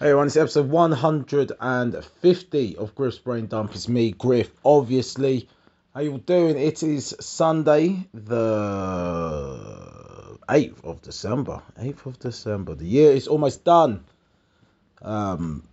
Hey 0.00 0.06
everyone, 0.06 0.28
it's 0.28 0.36
episode 0.38 0.70
150 0.70 2.76
of 2.78 2.94
Griff's 2.94 3.18
Brain 3.18 3.48
Dump. 3.48 3.74
It's 3.74 3.86
me, 3.86 4.12
Griff, 4.12 4.50
obviously. 4.64 5.46
How 5.92 6.00
you 6.00 6.16
doing? 6.16 6.56
It 6.56 6.82
is 6.82 7.14
Sunday, 7.20 8.08
the 8.14 9.58
8th 10.48 10.84
of 10.84 11.02
December. 11.02 11.60
8th 11.78 12.06
of 12.06 12.18
December. 12.18 12.74
The 12.76 12.86
year 12.86 13.12
is 13.12 13.28
almost 13.28 13.62
done. 13.62 14.04
Um, 15.02 15.64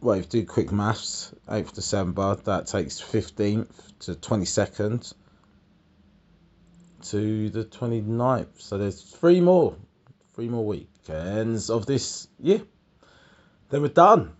well, 0.00 0.18
if 0.18 0.32
you 0.32 0.40
do 0.40 0.46
quick 0.46 0.72
maths, 0.72 1.34
8th 1.46 1.66
of 1.66 1.74
December, 1.74 2.36
that 2.36 2.68
takes 2.68 3.02
15th 3.02 3.98
to 3.98 4.14
22nd 4.14 5.12
to 7.02 7.50
the 7.50 7.66
29th. 7.66 8.62
So 8.62 8.78
there's 8.78 9.02
three 9.02 9.42
more, 9.42 9.76
three 10.32 10.48
more 10.48 10.64
weekends 10.64 11.68
of 11.68 11.84
this 11.84 12.28
year. 12.40 12.62
We're 13.80 13.88
done. 13.88 14.32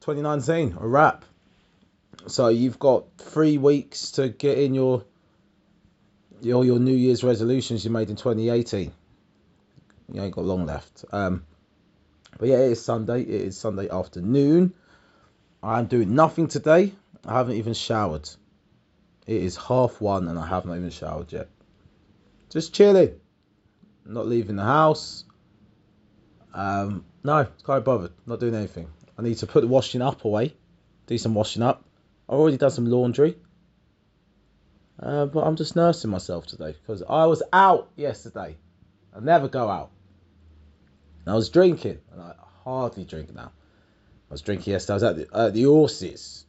2019, 0.00 0.78
a 0.80 0.86
wrap. 0.86 1.24
So 2.26 2.48
you've 2.48 2.78
got 2.78 3.04
three 3.18 3.58
weeks 3.58 4.12
to 4.12 4.28
get 4.28 4.58
in 4.58 4.74
your 4.74 5.04
your 6.40 6.64
your 6.64 6.78
New 6.78 6.94
Year's 6.94 7.24
resolutions 7.24 7.84
you 7.84 7.90
made 7.90 8.10
in 8.10 8.16
2018. 8.16 8.92
You 10.12 10.22
ain't 10.22 10.34
got 10.34 10.44
long 10.44 10.66
left. 10.66 11.04
Um, 11.12 11.44
but 12.38 12.48
yeah, 12.48 12.58
it 12.58 12.72
is 12.72 12.84
Sunday. 12.84 13.22
It 13.22 13.28
is 13.28 13.58
Sunday 13.58 13.88
afternoon. 13.88 14.72
I'm 15.62 15.86
doing 15.86 16.14
nothing 16.14 16.48
today. 16.48 16.92
I 17.26 17.34
haven't 17.34 17.56
even 17.56 17.74
showered. 17.74 18.28
It 19.26 19.42
is 19.42 19.56
half 19.56 20.00
one 20.00 20.28
and 20.28 20.38
I 20.38 20.46
haven't 20.46 20.74
even 20.74 20.90
showered 20.90 21.32
yet. 21.32 21.48
Just 22.50 22.72
chilling. 22.72 23.20
Not 24.06 24.26
leaving 24.26 24.56
the 24.56 24.64
house. 24.64 25.24
Um, 26.54 27.04
no, 27.28 27.44
be 27.44 27.80
bothered. 27.80 28.12
Not 28.26 28.40
doing 28.40 28.54
anything. 28.54 28.88
I 29.18 29.22
need 29.22 29.36
to 29.38 29.46
put 29.46 29.60
the 29.60 29.66
washing 29.66 30.00
up 30.00 30.24
away. 30.24 30.54
Do 31.06 31.18
some 31.18 31.34
washing 31.34 31.62
up. 31.62 31.84
I've 32.26 32.38
already 32.38 32.56
done 32.56 32.70
some 32.70 32.86
laundry. 32.86 33.36
Uh, 34.98 35.26
but 35.26 35.44
I'm 35.44 35.56
just 35.56 35.76
nursing 35.76 36.10
myself 36.10 36.46
today 36.46 36.72
because 36.72 37.02
I 37.02 37.26
was 37.26 37.42
out 37.52 37.90
yesterday. 37.96 38.56
I 39.14 39.20
never 39.20 39.46
go 39.46 39.68
out. 39.68 39.90
And 41.26 41.34
I 41.34 41.36
was 41.36 41.50
drinking, 41.50 41.98
and 42.12 42.22
I 42.22 42.32
hardly 42.64 43.04
drink 43.04 43.34
now. 43.34 43.52
I 44.30 44.32
was 44.32 44.40
drinking 44.40 44.72
yesterday. 44.72 44.92
I 44.92 44.96
was 44.96 45.02
at 45.02 45.16
the, 45.16 45.34
uh, 45.36 45.50
the 45.50 45.64
horses 45.64 46.46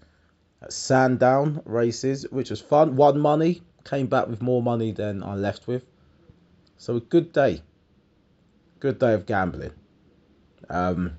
at 0.62 0.72
Sandown 0.72 1.62
races, 1.66 2.26
which 2.32 2.52
was 2.52 2.62
fun. 2.62 2.96
Won 2.96 3.20
money, 3.20 3.62
came 3.84 4.08
back 4.08 4.28
with 4.28 4.42
more 4.42 4.64
money 4.64 4.94
than 4.94 5.24
I 5.24 5.36
left 5.36 5.68
with. 5.68 5.84
So 6.78 6.96
a 6.96 7.02
good 7.02 7.34
day. 7.34 7.64
Good 8.80 8.98
day 8.98 9.14
of 9.14 9.26
gambling. 9.26 9.74
Um, 10.70 11.16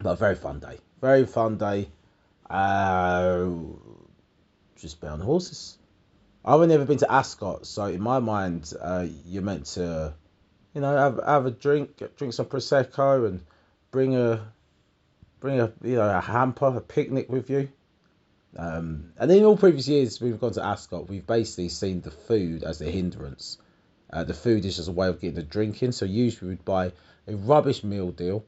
but 0.00 0.10
a 0.10 0.16
very 0.16 0.34
fun 0.34 0.60
day. 0.60 0.78
Very 1.00 1.26
fun 1.26 1.58
day. 1.58 1.88
Uh, 2.48 3.46
just 4.76 5.00
be 5.00 5.06
on 5.06 5.20
horses. 5.20 5.78
I've 6.44 6.68
never 6.68 6.84
been 6.84 6.98
to 6.98 7.10
Ascot, 7.10 7.66
so 7.66 7.86
in 7.86 8.02
my 8.02 8.18
mind, 8.18 8.72
uh, 8.78 9.06
you're 9.26 9.42
meant 9.42 9.64
to, 9.66 10.12
you 10.74 10.80
know, 10.82 10.94
have 10.94 11.20
have 11.24 11.46
a 11.46 11.50
drink, 11.50 12.02
drink 12.16 12.34
some 12.34 12.46
prosecco, 12.46 13.26
and 13.26 13.40
bring 13.90 14.14
a 14.14 14.52
bring 15.40 15.60
a 15.60 15.72
you 15.82 15.96
know 15.96 16.08
a 16.08 16.20
hamper, 16.20 16.66
a 16.66 16.80
picnic 16.80 17.30
with 17.30 17.48
you. 17.48 17.68
Um, 18.56 19.12
and 19.18 19.30
in 19.32 19.44
all 19.44 19.56
previous 19.56 19.88
years 19.88 20.20
we've 20.20 20.38
gone 20.38 20.52
to 20.52 20.64
Ascot, 20.64 21.08
we've 21.08 21.26
basically 21.26 21.70
seen 21.70 22.02
the 22.02 22.10
food 22.10 22.62
as 22.62 22.80
a 22.80 22.90
hindrance. 22.90 23.58
Uh, 24.14 24.22
the 24.22 24.32
food 24.32 24.64
is 24.64 24.76
just 24.76 24.88
a 24.88 24.92
way 24.92 25.08
of 25.08 25.20
getting 25.20 25.34
the 25.34 25.42
drink 25.42 25.82
in. 25.82 25.90
So 25.90 26.04
usually 26.04 26.50
we'd 26.50 26.64
buy 26.64 26.92
a 27.26 27.34
rubbish 27.34 27.82
meal 27.82 28.12
deal 28.12 28.44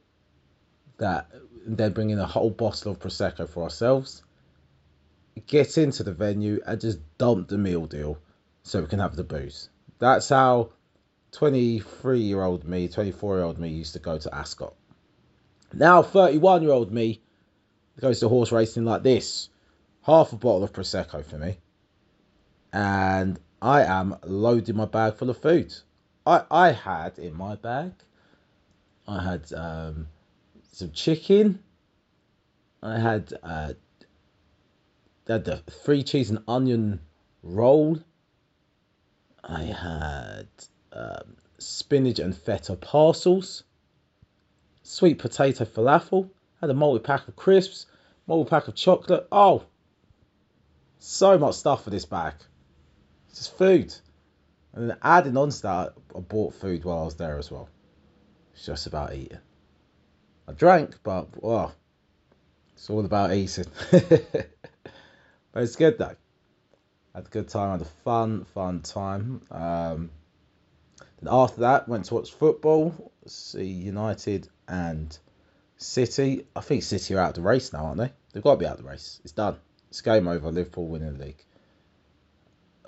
that 0.98 1.28
then 1.66 1.92
bring 1.92 2.10
in 2.10 2.20
a 2.20 2.26
whole 2.26 2.50
bottle 2.50 2.92
of 2.92 3.00
prosecco 3.00 3.48
for 3.48 3.64
ourselves. 3.64 4.22
Get 5.48 5.76
into 5.76 6.04
the 6.04 6.12
venue 6.12 6.60
and 6.64 6.80
just 6.80 7.00
dump 7.18 7.48
the 7.48 7.58
meal 7.58 7.86
deal 7.86 8.18
so 8.62 8.80
we 8.80 8.86
can 8.86 9.00
have 9.00 9.16
the 9.16 9.24
booze. 9.24 9.68
That's 9.98 10.28
how 10.28 10.70
23 11.32 12.20
year 12.20 12.42
old 12.42 12.64
me, 12.64 12.86
24 12.86 13.36
year 13.36 13.44
old 13.44 13.58
me 13.58 13.68
used 13.68 13.94
to 13.94 13.98
go 13.98 14.18
to 14.18 14.32
Ascot. 14.34 14.74
Now 15.72 16.02
31 16.02 16.62
year 16.62 16.70
old 16.70 16.92
me 16.92 17.20
goes 18.00 18.20
to 18.20 18.28
horse 18.28 18.52
racing 18.52 18.84
like 18.84 19.02
this. 19.02 19.48
Half 20.02 20.32
a 20.32 20.36
bottle 20.36 20.62
of 20.62 20.72
prosecco 20.72 21.24
for 21.24 21.36
me, 21.36 21.58
and 22.72 23.40
I 23.66 23.82
am 23.82 24.16
loading 24.22 24.76
my 24.76 24.84
bag 24.84 25.16
full 25.16 25.28
of 25.28 25.38
food. 25.38 25.74
I 26.24 26.44
I 26.48 26.70
had 26.70 27.18
in 27.18 27.34
my 27.34 27.56
bag. 27.56 27.94
I 29.08 29.20
had 29.24 29.52
um, 29.52 30.06
some 30.70 30.92
chicken. 30.92 31.64
I 32.80 32.96
had 33.00 33.32
uh, 33.42 33.72
had 35.26 35.44
the 35.44 35.56
three 35.68 36.04
cheese 36.04 36.30
and 36.30 36.44
onion 36.46 37.00
roll. 37.42 37.98
I 39.42 39.64
had 39.64 40.46
um, 40.92 41.36
spinach 41.58 42.20
and 42.20 42.36
feta 42.36 42.76
parcels. 42.76 43.64
Sweet 44.84 45.18
potato 45.18 45.64
falafel. 45.64 46.30
Had 46.60 46.70
a 46.70 46.74
multi 46.74 47.02
pack 47.02 47.26
of 47.26 47.34
crisps. 47.34 47.86
Multi 48.28 48.48
pack 48.48 48.68
of 48.68 48.76
chocolate. 48.76 49.26
Oh, 49.32 49.64
so 51.00 51.36
much 51.36 51.56
stuff 51.56 51.82
for 51.82 51.90
this 51.90 52.04
bag. 52.04 52.34
Just 53.36 53.56
food. 53.56 53.94
And 54.72 54.90
then 54.90 54.96
adding 55.02 55.36
on 55.36 55.50
to 55.50 55.62
that, 55.62 55.94
I 56.14 56.20
bought 56.20 56.54
food 56.54 56.84
while 56.84 57.00
I 57.00 57.04
was 57.04 57.16
there 57.16 57.38
as 57.38 57.50
well. 57.50 57.68
It's 58.54 58.64
just 58.64 58.86
about 58.86 59.14
eating. 59.14 59.38
I 60.48 60.52
drank, 60.52 61.02
but 61.02 61.28
oh, 61.42 61.72
it's 62.74 62.88
all 62.88 63.04
about 63.04 63.32
eating. 63.32 63.66
but 63.90 64.48
it's 65.54 65.76
good 65.76 65.98
though. 65.98 66.16
Had 67.14 67.26
a 67.26 67.30
good 67.30 67.48
time, 67.48 67.78
had 67.78 67.86
a 67.86 67.90
fun, 68.04 68.44
fun 68.44 68.80
time. 68.80 69.42
Um, 69.50 70.10
then 71.20 71.32
after 71.32 71.62
that, 71.62 71.88
went 71.88 72.04
to 72.06 72.14
watch 72.14 72.32
football, 72.32 73.12
see 73.26 73.64
United 73.64 74.48
and 74.68 75.18
City. 75.78 76.46
I 76.54 76.60
think 76.60 76.82
City 76.82 77.14
are 77.14 77.20
out 77.20 77.30
of 77.30 77.34
the 77.36 77.48
race 77.48 77.72
now, 77.72 77.86
aren't 77.86 77.98
they? 77.98 78.12
They've 78.32 78.42
got 78.42 78.52
to 78.52 78.58
be 78.58 78.66
out 78.66 78.78
of 78.78 78.84
the 78.84 78.88
race. 78.88 79.20
It's 79.24 79.32
done. 79.32 79.56
It's 79.88 80.02
game 80.02 80.28
over. 80.28 80.50
Liverpool 80.50 80.86
winning 80.88 81.16
the 81.16 81.24
league. 81.24 81.45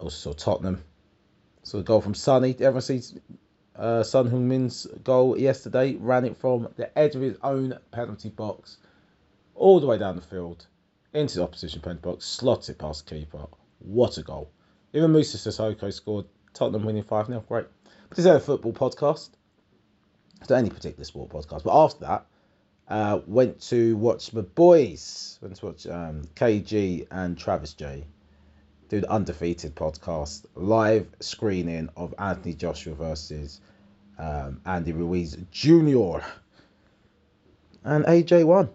Also 0.00 0.32
Tottenham. 0.32 0.82
So 1.62 1.78
the 1.78 1.84
goal 1.84 2.00
from 2.00 2.14
Sonny. 2.14 2.52
Everyone 2.52 2.80
sees 2.80 3.18
uh, 3.76 4.02
Son 4.02 4.30
Heung-min's 4.30 4.86
goal 5.04 5.38
yesterday. 5.38 5.94
Ran 5.94 6.24
it 6.24 6.36
from 6.36 6.68
the 6.76 6.96
edge 6.98 7.14
of 7.14 7.22
his 7.22 7.36
own 7.42 7.78
penalty 7.90 8.30
box 8.30 8.78
all 9.54 9.80
the 9.80 9.86
way 9.86 9.98
down 9.98 10.16
the 10.16 10.22
field 10.22 10.66
into 11.12 11.36
the 11.36 11.42
opposition 11.42 11.80
penalty 11.80 12.02
box. 12.02 12.24
Slots 12.24 12.68
it 12.68 12.78
past 12.78 13.08
the 13.08 13.16
keeper. 13.16 13.46
What 13.80 14.18
a 14.18 14.22
goal. 14.22 14.50
Even 14.92 15.12
Moussa 15.12 15.36
Sissoko 15.36 15.92
scored. 15.92 16.26
Tottenham 16.54 16.84
winning 16.84 17.02
5 17.02 17.26
0. 17.26 17.44
Great. 17.46 17.66
This 18.10 18.20
is 18.20 18.26
a 18.26 18.40
football 18.40 18.72
podcast. 18.72 19.30
It's 20.40 20.48
not 20.48 20.56
any 20.56 20.70
particular 20.70 21.04
sport 21.04 21.30
podcast. 21.30 21.64
But 21.64 21.84
after 21.84 22.00
that, 22.00 22.26
uh, 22.88 23.20
went 23.26 23.60
to 23.68 23.96
watch 23.96 24.32
my 24.32 24.40
boys. 24.40 25.38
Went 25.42 25.56
to 25.56 25.66
watch 25.66 25.86
um, 25.86 26.22
KG 26.34 27.06
and 27.10 27.36
Travis 27.36 27.74
J 27.74 28.04
do 28.88 29.00
the 29.00 29.10
undefeated 29.10 29.74
podcast 29.74 30.46
live 30.54 31.06
screening 31.20 31.90
of 31.96 32.14
Anthony 32.18 32.54
Joshua 32.54 32.94
versus 32.94 33.60
um, 34.18 34.60
Andy 34.64 34.92
Ruiz 34.92 35.36
Jr. 35.50 36.18
And 37.84 38.04
AJ 38.06 38.44
won. 38.44 38.70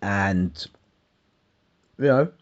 And 0.00 0.66
you 1.98 2.06
know, 2.06 2.32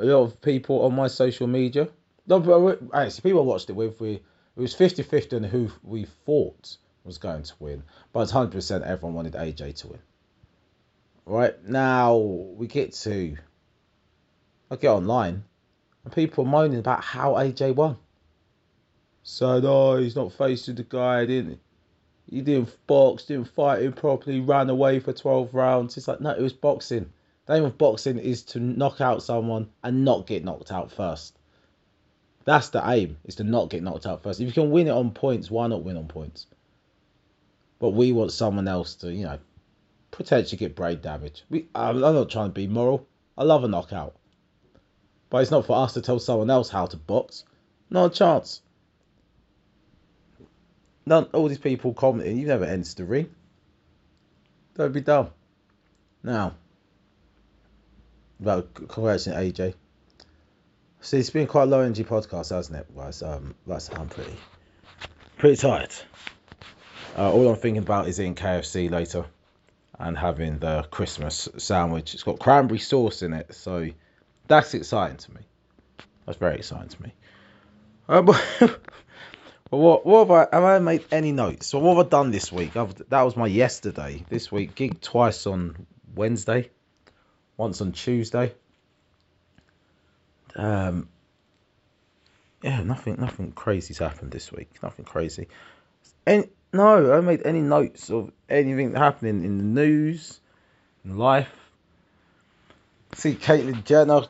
a 0.00 0.04
lot 0.04 0.22
of 0.22 0.40
people 0.40 0.84
on 0.84 0.94
my 0.94 1.06
social 1.06 1.46
media. 1.46 1.88
No, 2.26 2.40
but 2.40 2.80
actually, 2.92 3.22
people 3.22 3.40
I 3.40 3.44
watched 3.44 3.70
it 3.70 3.74
with, 3.74 4.00
we 4.00 4.14
it 4.14 4.60
was 4.60 4.74
50-50 4.74 5.34
on 5.34 5.44
who 5.44 5.70
we 5.84 6.04
thought 6.26 6.76
was 7.04 7.18
going 7.18 7.44
to 7.44 7.52
win, 7.60 7.84
but 8.12 8.20
it's 8.20 8.32
hundred 8.32 8.52
percent 8.52 8.84
everyone 8.84 9.14
wanted 9.14 9.34
AJ 9.34 9.76
to 9.76 9.88
win. 9.88 10.00
Right 11.24 11.64
now 11.64 12.16
we 12.16 12.66
get 12.66 12.92
to 12.94 13.36
I 14.70 14.76
get 14.76 14.90
online 14.90 15.44
and 16.08 16.14
people 16.14 16.46
moaning 16.46 16.78
about 16.78 17.04
how 17.04 17.34
AJ 17.34 17.74
won. 17.74 17.96
So 19.22 19.56
oh, 19.56 19.60
no, 19.60 19.96
he's 19.98 20.16
not 20.16 20.32
facing 20.32 20.76
the 20.76 20.82
guy, 20.82 21.26
didn't 21.26 21.60
he? 22.30 22.36
He 22.36 22.40
didn't 22.42 22.74
box, 22.86 23.24
didn't 23.24 23.48
fight 23.48 23.82
him 23.82 23.92
properly, 23.92 24.40
ran 24.40 24.70
away 24.70 25.00
for 25.00 25.12
twelve 25.12 25.52
rounds. 25.52 25.96
It's 25.98 26.08
like 26.08 26.22
no, 26.22 26.30
it 26.30 26.40
was 26.40 26.54
boxing. 26.54 27.10
The 27.44 27.56
aim 27.56 27.64
of 27.64 27.76
boxing 27.76 28.18
is 28.18 28.42
to 28.44 28.60
knock 28.60 29.02
out 29.02 29.22
someone 29.22 29.68
and 29.82 30.04
not 30.04 30.26
get 30.26 30.44
knocked 30.44 30.72
out 30.72 30.90
first. 30.90 31.38
That's 32.44 32.70
the 32.70 32.82
aim, 32.88 33.18
is 33.24 33.34
to 33.36 33.44
not 33.44 33.68
get 33.68 33.82
knocked 33.82 34.06
out 34.06 34.22
first. 34.22 34.40
If 34.40 34.46
you 34.46 34.52
can 34.52 34.70
win 34.70 34.86
it 34.86 34.92
on 34.92 35.10
points, 35.10 35.50
why 35.50 35.66
not 35.66 35.84
win 35.84 35.98
on 35.98 36.08
points? 36.08 36.46
But 37.78 37.90
we 37.90 38.12
want 38.12 38.32
someone 38.32 38.68
else 38.68 38.94
to, 38.96 39.12
you 39.12 39.24
know, 39.24 39.38
potentially 40.10 40.58
get 40.58 40.74
brain 40.74 41.00
damage. 41.00 41.44
We, 41.50 41.68
I'm 41.74 42.00
not 42.00 42.30
trying 42.30 42.48
to 42.48 42.54
be 42.54 42.66
moral. 42.66 43.06
I 43.36 43.44
love 43.44 43.64
a 43.64 43.68
knockout. 43.68 44.17
But 45.30 45.42
it's 45.42 45.50
not 45.50 45.66
for 45.66 45.76
us 45.76 45.94
to 45.94 46.00
tell 46.00 46.18
someone 46.18 46.50
else 46.50 46.68
how 46.68 46.86
to 46.86 46.96
box. 46.96 47.44
Not 47.90 48.12
a 48.12 48.14
chance. 48.14 48.62
None, 51.06 51.24
all 51.32 51.48
these 51.48 51.58
people 51.58 51.94
commenting, 51.94 52.38
you've 52.38 52.48
never 52.48 52.64
entered 52.64 52.96
the 52.96 53.04
ring. 53.04 53.34
Don't 54.74 54.92
be 54.92 55.00
dumb. 55.00 55.30
Now, 56.22 56.54
about 58.40 58.74
congratulating 58.74 59.52
AJ. 59.52 59.74
See, 61.00 61.18
it's 61.18 61.30
been 61.30 61.46
quite 61.46 61.64
a 61.64 61.66
low 61.66 61.80
energy 61.80 62.04
podcast, 62.04 62.50
hasn't 62.50 62.78
it? 62.78 63.22
Um, 63.22 63.54
that's 63.66 63.88
I'm 63.90 64.08
pretty, 64.08 64.36
pretty 65.36 65.56
tired. 65.56 65.92
Uh, 67.16 67.32
all 67.32 67.48
I'm 67.48 67.56
thinking 67.56 67.82
about 67.82 68.08
is 68.08 68.18
in 68.18 68.34
KFC 68.34 68.90
later 68.90 69.24
and 69.98 70.16
having 70.16 70.58
the 70.58 70.86
Christmas 70.90 71.48
sandwich. 71.56 72.14
It's 72.14 72.22
got 72.22 72.38
cranberry 72.38 72.78
sauce 72.78 73.22
in 73.22 73.32
it, 73.32 73.54
so 73.54 73.88
that's 74.48 74.74
exciting 74.74 75.18
to 75.18 75.34
me. 75.34 75.40
That's 76.26 76.38
very 76.38 76.56
exciting 76.56 76.88
to 76.88 77.02
me. 77.02 77.14
Uh, 78.08 78.22
but, 78.22 78.76
what 79.70 80.04
what 80.04 80.26
have 80.26 80.30
I 80.30 80.56
have 80.56 80.64
I 80.64 80.78
made 80.78 81.04
any 81.12 81.32
notes? 81.32 81.66
So 81.66 81.78
what 81.78 81.96
have 81.96 82.06
I 82.06 82.08
done 82.08 82.30
this 82.30 82.50
week? 82.50 82.76
I've, 82.76 82.96
that 83.10 83.22
was 83.22 83.36
my 83.36 83.46
yesterday. 83.46 84.24
This 84.28 84.50
week, 84.50 84.74
gig 84.74 85.00
twice 85.00 85.46
on 85.46 85.86
Wednesday, 86.14 86.70
once 87.56 87.80
on 87.80 87.92
Tuesday. 87.92 88.54
Um, 90.56 91.08
yeah, 92.62 92.82
nothing 92.82 93.16
nothing 93.18 93.52
crazy's 93.52 93.98
happened 93.98 94.32
this 94.32 94.50
week. 94.50 94.70
Nothing 94.82 95.04
crazy. 95.04 95.48
And 96.26 96.48
no, 96.72 97.12
I 97.12 97.20
made 97.20 97.46
any 97.46 97.60
notes 97.60 98.10
of 98.10 98.32
anything 98.48 98.94
happening 98.94 99.44
in 99.44 99.58
the 99.58 99.64
news, 99.64 100.40
in 101.04 101.16
life. 101.16 101.54
See, 103.14 103.34
Caitlyn 103.34 103.84
Jenner 103.84 104.22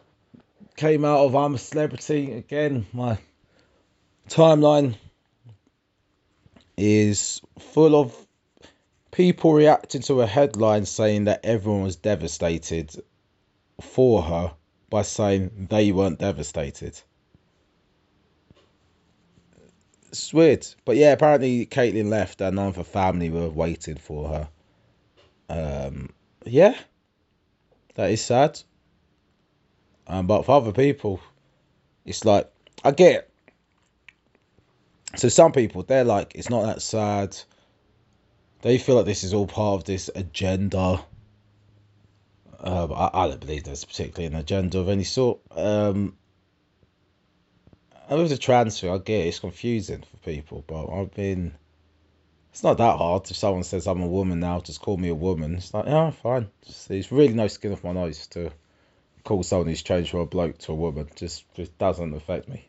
came 0.79 1.05
out 1.05 1.27
of 1.27 1.35
I'm 1.35 1.57
a 1.57 1.59
Celebrity 1.59 2.33
again. 2.33 2.87
My 2.93 3.19
timeline 4.29 4.95
is 6.77 7.43
full 7.59 8.01
of 8.01 8.15
people 9.11 9.53
reacting 9.53 10.03
to 10.03 10.21
a 10.21 10.27
headline 10.27 10.87
saying 10.87 11.25
that 11.25 11.45
everyone 11.45 11.83
was 11.83 11.97
devastated 11.97 12.95
for 13.81 14.23
her 14.23 14.55
by 14.89 15.03
saying 15.03 15.67
they 15.69 15.91
weren't 15.91 16.21
devastated. 16.21 16.99
It's 20.11 20.33
weird. 20.33 20.65
But 20.85 20.97
yeah, 20.97 21.11
apparently 21.11 21.67
Caitlyn 21.67 22.09
left 22.09 22.41
and 22.41 22.55
none 22.55 22.69
of 22.69 22.77
her 22.77 22.85
family 22.85 23.31
were 23.31 23.51
waiting 23.51 23.97
for 23.97 24.29
her. 24.29 24.49
Um, 25.51 26.11
yeah, 26.47 26.77
that 27.97 28.13
is 28.13 28.25
sad. 28.25 28.61
Um, 30.09 30.27
but 30.27 30.43
for 30.43 30.53
other 30.53 30.73
people, 30.73 31.21
it's 32.05 32.25
like, 32.25 32.51
I 32.83 32.93
get 32.93 33.15
it. 33.15 33.31
So 35.17 35.29
some 35.29 35.53
people, 35.53 35.83
they're 35.83 36.05
like, 36.05 36.35
it's 36.35 36.51
not 36.51 36.65
that 36.65 36.83
sad. 36.83 37.37
They 38.63 38.79
feel 38.79 38.97
like 38.97 39.07
this 39.07 39.25
is 39.25 39.35
all 39.35 39.47
part 39.47 39.81
of 39.81 39.85
this 39.85 40.11
agenda. 40.15 41.05
Uh, 42.59 42.87
I, 42.93 43.25
I 43.25 43.29
don't 43.29 43.41
believe 43.41 43.65
there's 43.65 43.85
particularly 43.85 44.27
an 44.27 44.41
agenda 44.41 44.79
of 44.79 44.89
any 44.89 45.05
sort. 45.05 45.41
Um, 45.51 46.17
and 48.09 48.19
with 48.19 48.31
the 48.31 48.39
transfer, 48.39 48.91
I 48.91 48.99
get 48.99 49.21
it, 49.21 49.29
it's 49.29 49.39
confusing 49.39 50.03
for 50.03 50.17
people, 50.19 50.65
but 50.67 50.87
I've 50.89 51.15
been. 51.15 51.55
It's 52.51 52.63
not 52.63 52.79
that 52.79 52.97
hard. 52.97 53.31
If 53.31 53.37
someone 53.37 53.63
says 53.63 53.87
I'm 53.87 54.03
a 54.03 54.07
woman 54.07 54.41
now, 54.41 54.61
just 54.61 54.81
call 54.81 54.97
me 54.97 55.09
a 55.09 55.15
woman. 55.15 55.57
It's 55.57 55.73
like, 55.75 55.85
yeah, 55.85 56.11
fine. 56.11 56.49
Just, 56.65 56.91
it's 56.91 57.13
really 57.13 57.35
no 57.35 57.47
skin 57.47 57.73
off 57.73 57.85
my 57.85 57.93
nose 57.93 58.27
to 58.29 58.51
call 59.25 59.43
someone 59.43 59.69
who's 59.69 59.83
changed 59.83 60.11
from 60.11 60.21
a 60.21 60.27
bloke 60.27 60.59
to 60.59 60.73
a 60.73 60.75
woman. 60.75 61.09
Just, 61.15 61.45
just 61.55 61.77
doesn't 61.79 62.15
affect 62.15 62.49
me. 62.49 62.69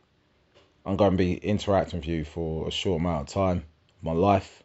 I'm 0.86 0.96
going 0.96 1.12
to 1.12 1.18
be 1.18 1.34
interacting 1.36 2.00
with 2.00 2.07
you 2.07 2.25
for 2.25 2.68
a 2.68 2.72
short 2.72 3.01
amount 3.01 3.30
of 3.30 3.34
time, 3.34 3.63
my 4.01 4.13
life. 4.13 4.63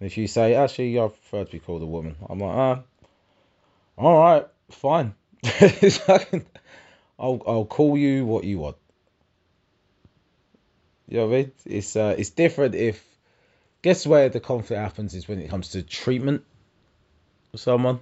And 0.00 0.06
if 0.06 0.16
you 0.16 0.26
say, 0.26 0.54
actually, 0.54 0.98
I 0.98 1.08
prefer 1.08 1.44
to 1.44 1.50
be 1.50 1.58
called 1.58 1.82
a 1.82 1.86
woman, 1.86 2.16
I'm 2.28 2.38
like, 2.38 2.56
ah, 2.56 2.82
all 3.96 4.18
right, 4.18 4.46
fine. 4.70 5.14
I'll, 7.18 7.42
I'll 7.46 7.64
call 7.64 7.98
you 7.98 8.24
what 8.24 8.44
you 8.44 8.60
want. 8.60 8.76
You 11.08 11.18
know 11.18 11.26
what 11.26 11.34
I 11.34 11.38
mean? 11.38 11.52
It's 11.64 11.96
uh, 11.96 12.14
it's 12.18 12.30
different 12.30 12.74
if. 12.74 13.04
Guess 13.80 14.06
where 14.06 14.28
the 14.28 14.40
conflict 14.40 14.80
happens 14.80 15.14
is 15.14 15.28
when 15.28 15.38
it 15.38 15.48
comes 15.48 15.70
to 15.70 15.82
treatment 15.82 16.42
of 17.54 17.60
someone. 17.60 18.00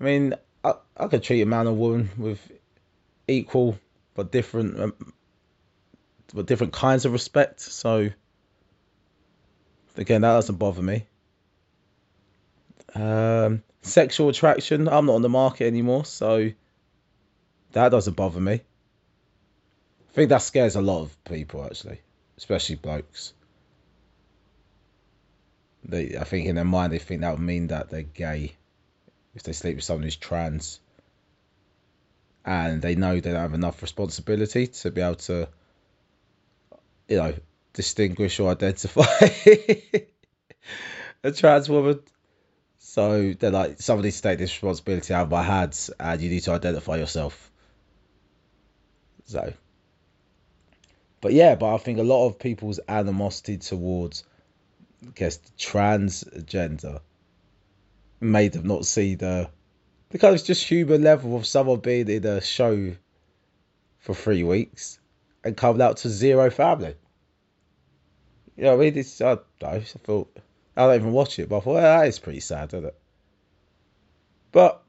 I 0.00 0.04
mean, 0.04 0.34
I, 0.64 0.74
I 0.96 1.06
could 1.08 1.22
treat 1.22 1.42
a 1.42 1.46
man 1.46 1.66
or 1.66 1.72
woman 1.72 2.10
with 2.16 2.40
equal 3.26 3.78
but 4.14 4.30
different, 4.30 4.80
um, 4.80 4.94
but 6.34 6.46
different 6.46 6.72
kinds 6.72 7.04
of 7.04 7.12
respect. 7.12 7.60
So 7.60 8.10
again, 9.96 10.22
that 10.22 10.32
doesn't 10.34 10.56
bother 10.56 10.82
me. 10.82 11.06
Um, 12.94 13.62
sexual 13.82 14.28
attraction, 14.28 14.88
I'm 14.88 15.06
not 15.06 15.14
on 15.14 15.22
the 15.22 15.28
market 15.28 15.66
anymore, 15.66 16.04
so 16.04 16.50
that 17.72 17.88
doesn't 17.90 18.16
bother 18.16 18.40
me. 18.40 18.54
I 18.54 20.12
think 20.12 20.30
that 20.30 20.42
scares 20.42 20.74
a 20.74 20.82
lot 20.82 21.02
of 21.02 21.24
people 21.24 21.64
actually 21.64 22.00
especially 22.40 22.76
blokes. 22.76 23.34
They, 25.84 26.16
I 26.16 26.24
think 26.24 26.46
in 26.46 26.54
their 26.54 26.64
mind, 26.64 26.90
they 26.92 26.98
think 26.98 27.20
that 27.20 27.32
would 27.32 27.40
mean 27.40 27.66
that 27.66 27.90
they're 27.90 28.02
gay 28.02 28.54
if 29.34 29.42
they 29.42 29.52
sleep 29.52 29.76
with 29.76 29.84
someone 29.84 30.04
who's 30.04 30.16
trans. 30.16 30.80
And 32.44 32.80
they 32.80 32.94
know 32.94 33.14
they 33.14 33.32
don't 33.32 33.40
have 33.40 33.54
enough 33.54 33.82
responsibility 33.82 34.66
to 34.66 34.90
be 34.90 35.00
able 35.00 35.16
to, 35.16 35.48
you 37.08 37.16
know, 37.16 37.34
distinguish 37.72 38.40
or 38.40 38.50
identify 38.50 39.02
a 41.22 41.32
trans 41.32 41.68
woman. 41.68 42.00
So 42.78 43.34
they're 43.34 43.50
like, 43.50 43.80
somebody 43.80 44.06
needs 44.06 44.20
take 44.20 44.38
this 44.38 44.50
responsibility 44.50 45.12
out 45.14 45.24
of 45.24 45.30
my 45.30 45.42
hands, 45.42 45.90
and 46.00 46.20
you 46.20 46.30
need 46.30 46.40
to 46.40 46.52
identify 46.52 46.96
yourself. 46.96 47.50
So 49.26 49.52
but 51.20 51.32
yeah, 51.32 51.54
but 51.54 51.74
I 51.74 51.78
think 51.78 51.98
a 51.98 52.02
lot 52.02 52.26
of 52.26 52.38
people's 52.38 52.80
animosity 52.88 53.58
towards, 53.58 54.24
I 55.06 55.10
guess, 55.14 55.36
the 55.36 55.50
transgender 55.58 57.00
made 58.20 58.52
them 58.52 58.66
not 58.66 58.84
see 58.84 59.14
the 59.14 59.48
the 60.10 60.18
kind 60.18 60.34
of 60.34 60.44
just 60.44 60.64
human 60.64 61.02
level 61.02 61.36
of 61.36 61.46
someone 61.46 61.80
being 61.80 62.08
in 62.08 62.26
a 62.26 62.40
show 62.40 62.94
for 64.00 64.14
three 64.14 64.42
weeks 64.42 64.98
and 65.44 65.56
coming 65.56 65.80
out 65.80 65.98
to 65.98 66.08
zero 66.08 66.50
family. 66.50 66.94
You 68.56 68.64
know 68.64 68.76
what 68.76 68.82
I 68.82 68.90
mean? 68.90 68.98
It's, 68.98 69.20
I, 69.20 69.38
I 69.64 69.80
thought, 69.80 70.36
I 70.76 70.86
don't 70.86 70.96
even 70.96 71.12
watch 71.12 71.38
it, 71.38 71.48
but 71.48 71.58
I 71.58 71.60
thought, 71.60 71.70
ah, 71.70 71.74
well, 71.74 72.00
that 72.00 72.08
is 72.08 72.18
pretty 72.18 72.40
sad, 72.40 72.74
isn't 72.74 72.86
it? 72.86 72.98
But, 74.50 74.82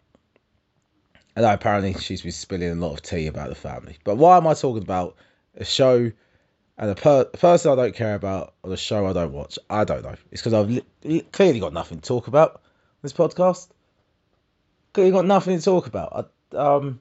and 1.35 1.45
apparently 1.45 1.93
she's 1.93 2.23
been 2.23 2.31
spilling 2.31 2.71
a 2.71 2.75
lot 2.75 2.93
of 2.93 3.03
tea 3.03 3.27
about 3.27 3.49
the 3.49 3.55
family. 3.55 3.97
But 4.03 4.17
why 4.17 4.37
am 4.37 4.47
I 4.47 4.55
talking 4.55 4.81
about 4.81 5.15
a 5.55 5.63
show 5.63 6.11
and 6.77 6.89
the 6.89 6.95
per- 6.95 7.25
person 7.25 7.71
I 7.71 7.75
don't 7.75 7.95
care 7.95 8.15
about 8.15 8.55
or 8.63 8.71
the 8.71 8.77
show 8.77 9.05
I 9.05 9.13
don't 9.13 9.33
watch, 9.33 9.59
I 9.69 9.83
don't 9.83 10.03
know. 10.03 10.15
It's 10.31 10.41
because 10.41 10.53
I've 10.53 10.83
li- 11.03 11.21
clearly 11.31 11.59
got 11.59 11.73
nothing 11.73 11.99
to 11.99 12.07
talk 12.07 12.27
about 12.27 12.60
this 13.01 13.13
podcast. 13.13 13.69
Clearly 14.93 15.11
got 15.11 15.25
nothing 15.25 15.57
to 15.57 15.63
talk 15.63 15.87
about. 15.87 16.31
Um, 16.53 16.99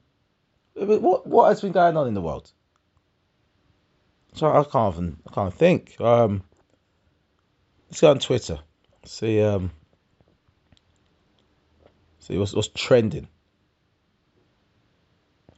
what 0.75 1.26
what 1.26 1.49
has 1.49 1.61
been 1.61 1.73
going 1.73 1.97
on 1.97 2.07
in 2.07 2.14
the 2.14 2.21
world? 2.21 2.50
So 4.35 4.47
I 4.47 4.64
can't 4.64 4.95
even 4.95 5.16
I 5.28 5.35
can't 5.35 5.54
think. 5.54 6.00
Um, 6.00 6.42
let's 7.88 8.00
go 8.00 8.11
on 8.11 8.19
Twitter. 8.21 8.59
See 9.04 9.42
um, 9.42 9.73
see 12.21 12.38
what's 12.38 12.54
what's 12.54 12.69
trending. 12.69 13.28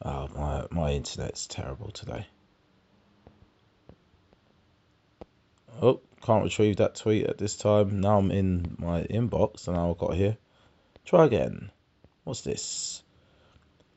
Oh 0.05 0.29
my 0.35 0.67
my 0.71 0.93
internet's 0.93 1.47
terrible 1.47 1.91
today. 1.91 2.27
Oh, 5.81 6.01
can't 6.23 6.45
retrieve 6.45 6.77
that 6.77 6.95
tweet 6.95 7.27
at 7.27 7.39
this 7.39 7.57
time. 7.57 8.01
Now 8.01 8.19
I'm 8.19 8.31
in 8.31 8.77
my 8.79 9.03
inbox 9.03 9.69
and 9.69 9.77
I've 9.77 9.99
got 9.99 10.15
here. 10.15 10.37
Try 11.05 11.27
again. 11.27 11.71
What's 12.25 12.43
this? 12.43 13.03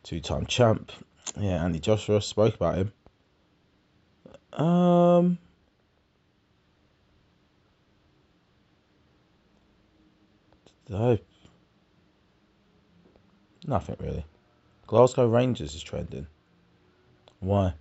Two 0.04 0.20
time 0.20 0.46
champ. 0.48 0.92
Yeah, 1.38 1.64
Andy 1.64 1.80
Joshua 1.80 2.22
spoke 2.22 2.56
about 2.56 2.78
him. 2.78 2.94
Um. 4.54 5.38
No. 10.90 11.18
Nothing 13.66 13.98
really. 14.00 14.26
Glasgow 14.88 15.28
Rangers 15.28 15.74
is 15.74 15.82
trending. 15.82 16.28
Why? 17.40 17.74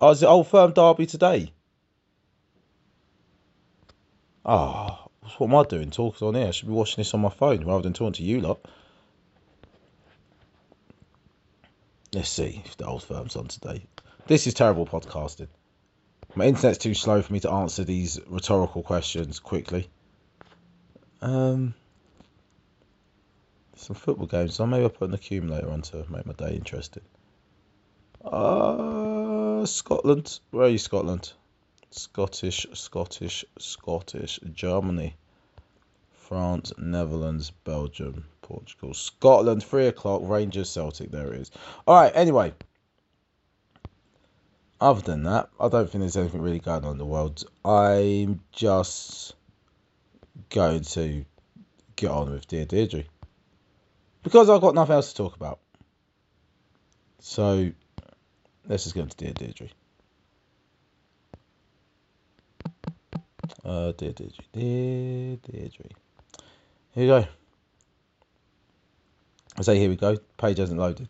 Oh, 0.00 0.10
is 0.10 0.22
it 0.22 0.26
Old 0.26 0.46
Firm 0.46 0.72
Derby 0.72 1.06
today? 1.06 1.52
Ah, 4.44 5.04
oh, 5.04 5.10
what 5.38 5.48
am 5.48 5.54
I 5.56 5.64
doing? 5.64 5.90
Talking 5.90 6.28
on 6.28 6.34
here. 6.34 6.46
I 6.46 6.50
should 6.52 6.68
be 6.68 6.74
watching 6.74 6.96
this 6.98 7.12
on 7.14 7.20
my 7.20 7.30
phone 7.30 7.66
rather 7.66 7.82
than 7.82 7.92
talking 7.92 8.12
to 8.14 8.22
you 8.22 8.40
lot. 8.40 8.60
Let's 12.14 12.30
see 12.30 12.62
if 12.64 12.76
the 12.76 12.86
Old 12.86 13.02
Firm's 13.02 13.36
on 13.36 13.48
today. 13.48 13.84
This 14.26 14.46
is 14.46 14.54
terrible 14.54 14.86
podcasting. 14.86 15.48
My 16.34 16.46
internet's 16.46 16.78
too 16.78 16.94
slow 16.94 17.20
for 17.20 17.32
me 17.32 17.40
to 17.40 17.50
answer 17.50 17.84
these 17.84 18.20
rhetorical 18.28 18.82
questions 18.82 19.40
quickly. 19.40 19.88
Um, 21.20 21.74
some 23.76 23.96
football 23.96 24.26
games. 24.26 24.54
So 24.54 24.66
maybe 24.66 24.84
I'll 24.84 24.90
put 24.90 25.08
an 25.08 25.14
accumulator 25.14 25.70
on 25.70 25.82
to 25.82 26.04
make 26.08 26.24
my 26.24 26.34
day 26.34 26.54
interesting. 26.54 27.02
Uh, 28.24 29.07
Scotland. 29.66 30.40
Where 30.50 30.66
are 30.66 30.68
you, 30.68 30.78
Scotland? 30.78 31.32
Scottish, 31.90 32.66
Scottish, 32.74 33.44
Scottish, 33.58 34.38
Germany, 34.52 35.16
France, 36.12 36.72
Netherlands, 36.76 37.50
Belgium, 37.64 38.26
Portugal, 38.42 38.94
Scotland, 38.94 39.62
three 39.62 39.86
o'clock, 39.86 40.22
Rangers, 40.24 40.68
Celtic. 40.68 41.10
There 41.10 41.32
it 41.32 41.40
is. 41.40 41.50
All 41.86 42.00
right. 42.00 42.12
Anyway, 42.14 42.52
other 44.80 45.00
than 45.00 45.24
that, 45.24 45.48
I 45.58 45.68
don't 45.68 45.90
think 45.90 46.02
there's 46.02 46.16
anything 46.16 46.42
really 46.42 46.58
going 46.58 46.84
on 46.84 46.92
in 46.92 46.98
the 46.98 47.06
world. 47.06 47.44
I'm 47.64 48.40
just 48.52 49.34
going 50.50 50.82
to 50.82 51.24
get 51.96 52.10
on 52.10 52.30
with 52.30 52.46
Dear 52.46 52.64
Deirdre 52.64 53.04
because 54.22 54.48
I've 54.48 54.60
got 54.60 54.74
nothing 54.74 54.94
else 54.94 55.12
to 55.12 55.16
talk 55.16 55.36
about. 55.36 55.58
So 57.20 57.72
let's 58.68 58.84
just 58.84 58.94
get 58.94 59.02
into 59.04 59.16
Dear 59.16 59.32
Deirdre. 59.32 59.68
Uh, 63.64 63.92
Dear 63.92 64.12
Deirdre, 64.12 64.44
Dear 64.52 65.36
Deirdre. 65.36 65.86
Here 66.92 67.02
we 67.02 67.06
go. 67.06 67.26
I 69.56 69.62
say 69.62 69.78
here 69.78 69.88
we 69.88 69.96
go. 69.96 70.16
Page 70.36 70.58
hasn't 70.58 70.78
loaded. 70.78 71.08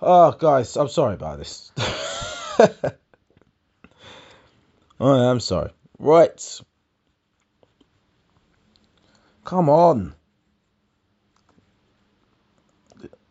Oh, 0.00 0.30
guys, 0.32 0.76
I'm 0.76 0.88
sorry 0.88 1.14
about 1.14 1.38
this. 1.38 1.72
I 5.00 5.30
am 5.30 5.40
sorry. 5.40 5.70
Right. 5.98 6.60
Come 9.44 9.68
on. 9.68 10.14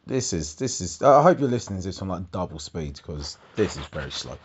This 0.08 0.32
is 0.32 0.56
this 0.56 0.80
is. 0.80 1.02
I 1.02 1.22
hope 1.22 1.42
you're 1.42 1.50
listening 1.50 1.82
to 1.82 1.86
this 1.86 2.02
on 2.02 2.08
like 2.08 2.32
double 2.32 2.60
speed 2.60 2.96
because 2.96 3.38
this 3.58 3.76
is 3.76 3.86
very 3.88 4.10
slow. 4.10 4.38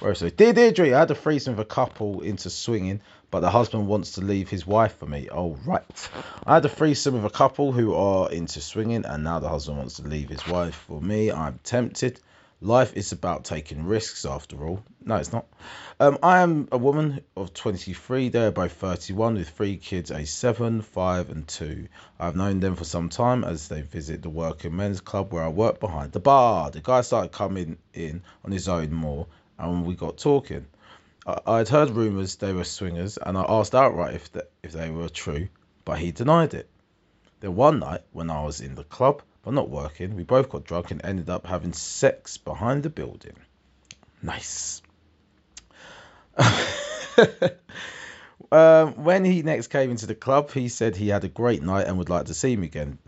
Very 0.00 0.16
slow. 0.16 0.30
Dear 0.30 0.54
Deirdre, 0.54 0.94
I 0.94 1.00
had 1.00 1.10
a 1.10 1.14
threesome 1.14 1.54
with 1.56 1.66
a 1.66 1.68
couple 1.68 2.22
into 2.22 2.48
swinging, 2.48 3.02
but 3.30 3.40
the 3.40 3.50
husband 3.50 3.88
wants 3.88 4.12
to 4.12 4.22
leave 4.22 4.48
his 4.48 4.66
wife 4.66 4.96
for 4.96 5.04
me. 5.04 5.28
Oh 5.30 5.58
right. 5.66 6.08
I 6.46 6.54
had 6.54 6.64
a 6.64 6.70
threesome 6.70 7.12
with 7.12 7.26
a 7.26 7.36
couple 7.36 7.72
who 7.72 7.94
are 7.94 8.32
into 8.32 8.62
swinging, 8.62 9.04
and 9.04 9.22
now 9.22 9.38
the 9.38 9.50
husband 9.50 9.76
wants 9.76 9.96
to 9.96 10.02
leave 10.02 10.30
his 10.30 10.46
wife 10.48 10.74
for 10.88 11.02
me. 11.02 11.30
I'm 11.30 11.60
tempted. 11.62 12.18
Life 12.62 12.96
is 12.96 13.12
about 13.12 13.44
taking 13.44 13.84
risks, 13.84 14.24
after 14.24 14.66
all. 14.66 14.82
No, 15.04 15.16
it's 15.16 15.30
not. 15.30 15.44
Um, 16.00 16.16
I 16.22 16.38
am 16.38 16.68
a 16.72 16.78
woman 16.78 17.20
of 17.36 17.52
23. 17.52 18.30
They're 18.30 18.50
both 18.50 18.72
31 18.72 19.34
with 19.34 19.50
three 19.50 19.76
kids, 19.76 20.10
aged 20.10 20.30
7, 20.30 20.80
5, 20.80 21.30
and 21.30 21.46
2. 21.46 21.86
I've 22.18 22.34
known 22.34 22.60
them 22.60 22.74
for 22.74 22.84
some 22.84 23.10
time 23.10 23.44
as 23.44 23.68
they 23.68 23.82
visit 23.82 24.22
the 24.22 24.30
working 24.30 24.74
men's 24.74 25.02
club 25.02 25.34
where 25.34 25.42
I 25.42 25.48
work 25.48 25.80
behind 25.80 26.12
the 26.12 26.20
bar. 26.20 26.70
The 26.70 26.80
guy 26.80 27.02
started 27.02 27.30
coming 27.30 27.76
in 27.92 28.22
on 28.42 28.52
his 28.52 28.68
own 28.68 28.90
more, 28.90 29.26
and 29.58 29.84
we 29.84 29.94
got 29.94 30.16
talking. 30.16 30.66
I 31.26 31.58
had 31.58 31.68
heard 31.68 31.90
rumours 31.90 32.36
they 32.36 32.54
were 32.54 32.64
swingers, 32.64 33.18
and 33.18 33.36
I 33.36 33.44
asked 33.46 33.74
outright 33.74 34.14
if, 34.14 34.32
the, 34.32 34.46
if 34.62 34.72
they 34.72 34.90
were 34.90 35.10
true, 35.10 35.48
but 35.84 35.98
he 35.98 36.10
denied 36.10 36.54
it. 36.54 36.70
Then 37.40 37.54
one 37.54 37.80
night, 37.80 38.00
when 38.12 38.30
I 38.30 38.44
was 38.44 38.62
in 38.62 38.76
the 38.76 38.84
club, 38.84 39.22
but 39.46 39.54
not 39.54 39.70
working. 39.70 40.16
We 40.16 40.24
both 40.24 40.48
got 40.48 40.64
drunk 40.64 40.90
and 40.90 41.00
ended 41.04 41.30
up 41.30 41.46
having 41.46 41.72
sex 41.72 42.36
behind 42.36 42.82
the 42.82 42.90
building. 42.90 43.36
Nice. 44.20 44.82
um, 48.50 49.04
when 49.04 49.24
he 49.24 49.42
next 49.42 49.68
came 49.68 49.92
into 49.92 50.06
the 50.06 50.16
club, 50.16 50.50
he 50.50 50.68
said 50.68 50.96
he 50.96 51.10
had 51.10 51.22
a 51.22 51.28
great 51.28 51.62
night 51.62 51.86
and 51.86 51.96
would 51.96 52.08
like 52.08 52.26
to 52.26 52.34
see 52.34 52.56
me 52.56 52.66
again. 52.66 52.98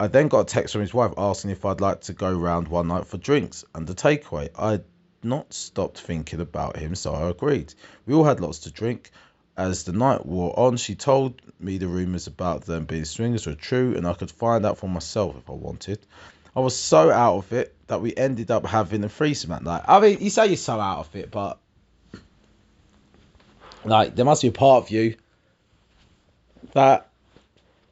I 0.00 0.08
then 0.08 0.26
got 0.26 0.40
a 0.40 0.44
text 0.44 0.72
from 0.72 0.80
his 0.80 0.92
wife 0.92 1.12
asking 1.16 1.52
if 1.52 1.64
I'd 1.64 1.80
like 1.80 2.00
to 2.00 2.12
go 2.12 2.36
round 2.36 2.66
one 2.66 2.88
night 2.88 3.06
for 3.06 3.16
drinks 3.16 3.64
and 3.72 3.88
a 3.88 3.94
takeaway. 3.94 4.48
I'd 4.58 4.82
not 5.22 5.54
stopped 5.54 6.00
thinking 6.00 6.40
about 6.40 6.76
him, 6.76 6.96
so 6.96 7.14
I 7.14 7.30
agreed. 7.30 7.72
We 8.06 8.14
all 8.14 8.24
had 8.24 8.40
lots 8.40 8.58
to 8.60 8.72
drink. 8.72 9.12
As 9.56 9.84
the 9.84 9.92
night 9.92 10.26
wore 10.26 10.58
on, 10.58 10.76
she 10.76 10.94
told 10.94 11.40
me 11.58 11.78
the 11.78 11.88
rumours 11.88 12.26
about 12.26 12.66
them 12.66 12.84
being 12.84 13.06
swingers 13.06 13.46
were 13.46 13.54
true 13.54 13.96
and 13.96 14.06
I 14.06 14.12
could 14.12 14.30
find 14.30 14.66
out 14.66 14.78
for 14.78 14.88
myself 14.88 15.36
if 15.36 15.48
I 15.48 15.54
wanted. 15.54 15.98
I 16.54 16.60
was 16.60 16.76
so 16.76 17.10
out 17.10 17.38
of 17.38 17.52
it 17.52 17.74
that 17.86 18.00
we 18.00 18.14
ended 18.16 18.50
up 18.50 18.66
having 18.66 19.04
a 19.04 19.08
threesome 19.08 19.50
that 19.50 19.62
night. 19.62 19.82
I 19.86 20.00
mean, 20.00 20.18
you 20.20 20.30
say 20.30 20.46
you're 20.46 20.56
so 20.56 20.80
out 20.80 21.00
of 21.00 21.16
it, 21.16 21.30
but 21.30 21.58
like 23.84 24.14
there 24.14 24.24
must 24.24 24.42
be 24.42 24.48
a 24.48 24.52
part 24.52 24.84
of 24.84 24.90
you 24.90 25.16
that 26.72 27.08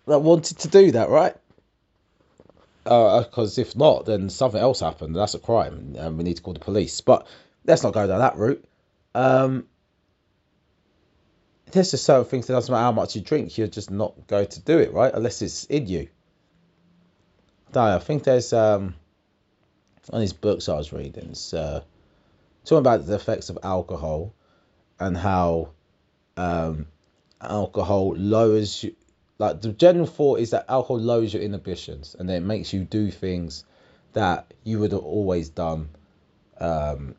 that 0.07 0.19
wanted 0.21 0.59
to 0.59 0.69
do 0.69 0.93
that, 0.93 1.09
right? 1.09 1.35
Because 2.83 3.59
uh, 3.59 3.63
if 3.63 3.75
not, 3.75 4.05
then 4.05 4.29
something 4.29 4.61
else 4.61 4.81
happened. 4.81 5.17
That's 5.17 5.35
a 5.35 5.39
crime, 5.39 5.95
and 5.99 6.19
we 6.19 6.25
need 6.25 6.37
to 6.37 6.43
call 6.43 6.53
the 6.53 6.61
police. 6.61 7.01
But 7.01 7.27
let's 7.65 7.83
not 7.83 7.95
go 7.95 8.07
down 8.07 8.19
that 8.19 8.37
route. 8.37 8.63
Um, 9.15 9.67
there's 11.73 11.91
just 11.91 12.05
certain 12.05 12.25
things 12.25 12.47
that 12.47 12.53
doesn't 12.55 12.73
matter 12.73 12.83
how 12.83 12.93
much 12.93 13.17
you 13.17 13.23
drink, 13.23 13.57
you're 13.59 13.67
just 13.67 13.91
not 13.91 14.27
going 14.27 14.47
to 14.49 14.61
do 14.61 14.79
it, 14.79 14.93
right? 14.93 15.13
Unless 15.13 15.43
it's 15.43 15.65
in 15.65 15.87
you. 15.87 16.09
I, 17.75 17.97
I 17.97 17.99
think 17.99 18.25
there's 18.25 18.53
um 18.53 18.95
on 20.13 20.21
these 20.21 20.33
books 20.33 20.69
I 20.69 20.77
was 20.77 20.93
reading, 20.93 21.31
it's 21.31 21.55
uh, 21.55 21.83
talking 22.65 22.79
about 22.79 23.07
the 23.07 23.15
effects 23.15 23.49
of 23.49 23.59
alcohol 23.63 24.35
and 25.01 25.17
how 25.17 25.71
um 26.37 26.87
alcohol 27.41 28.15
lowers 28.17 28.85
you 28.85 28.95
like 29.39 29.61
the 29.61 29.73
general 29.73 30.07
thought 30.07 30.41
is 30.41 30.51
that 30.51 30.65
alcohol 30.69 30.99
lowers 30.99 31.35
your 31.35 31.43
inhibitions 31.43 32.17
and 32.19 32.29
then 32.29 32.43
it 32.43 32.47
makes 32.47 32.73
you 32.73 32.85
do 32.85 33.11
things 33.11 33.65
that 34.13 34.53
you 34.63 34.79
would 34.79 34.93
have 34.93 35.03
always 35.03 35.49
done 35.49 35.89
um 36.59 37.15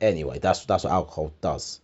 anyway 0.00 0.38
that's 0.38 0.64
that's 0.64 0.84
what 0.84 0.92
alcohol 0.92 1.32
does 1.40 1.80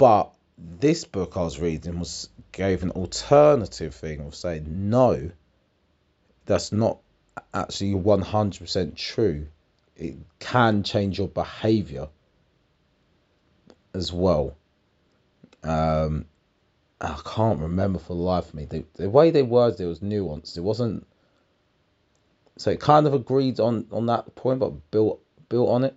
but 0.00 0.32
this 0.56 1.04
book 1.04 1.36
I 1.36 1.42
was 1.42 1.60
reading 1.60 1.98
was 1.98 2.30
gave 2.52 2.82
an 2.82 2.90
alternative 2.92 3.94
thing 3.94 4.20
of 4.20 4.34
saying 4.34 4.64
no, 4.88 5.30
that's 6.46 6.72
not 6.72 7.00
actually 7.52 7.92
100% 7.92 8.96
true. 8.96 9.48
It 9.96 10.16
can 10.38 10.84
change 10.84 11.18
your 11.18 11.28
behavior 11.28 12.08
as 13.92 14.10
well. 14.10 14.56
Um, 15.62 16.24
I 16.98 17.20
can't 17.22 17.60
remember 17.60 17.98
for 17.98 18.14
the 18.16 18.22
life 18.22 18.48
of 18.48 18.54
me. 18.54 18.64
The, 18.64 18.84
the 18.94 19.10
way 19.10 19.30
they 19.30 19.42
worded 19.42 19.80
it 19.80 19.86
was 19.86 20.00
nuanced. 20.00 20.56
It 20.56 20.62
wasn't. 20.62 21.06
So 22.56 22.70
it 22.70 22.80
kind 22.80 23.06
of 23.06 23.12
agreed 23.12 23.60
on 23.60 23.86
on 23.92 24.06
that 24.06 24.34
point, 24.34 24.60
but 24.60 24.90
built 24.90 25.20
built 25.50 25.68
on 25.68 25.84
it. 25.84 25.94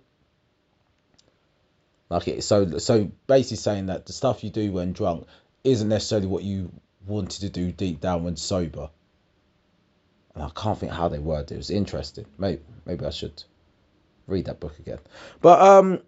Like 2.10 2.28
it, 2.28 2.44
so 2.44 2.78
so 2.78 3.10
basically 3.26 3.56
saying 3.56 3.86
that 3.86 4.06
the 4.06 4.12
stuff 4.12 4.44
you 4.44 4.50
do 4.50 4.72
when 4.72 4.92
drunk 4.92 5.26
isn't 5.64 5.88
necessarily 5.88 6.26
what 6.26 6.42
you 6.42 6.70
wanted 7.06 7.40
to 7.40 7.48
do 7.48 7.72
deep 7.72 8.00
down 8.00 8.24
when 8.24 8.36
sober. 8.36 8.90
And 10.34 10.42
I 10.42 10.50
can't 10.54 10.78
think 10.78 10.92
how 10.92 11.08
they 11.08 11.18
worded 11.18 11.52
it. 11.52 11.54
It 11.54 11.58
was 11.58 11.70
interesting. 11.70 12.26
Maybe 12.38 12.60
maybe 12.84 13.06
I 13.06 13.10
should 13.10 13.42
read 14.26 14.46
that 14.46 14.60
book 14.60 14.78
again. 14.78 14.98
But 15.40 15.60
um 15.60 16.00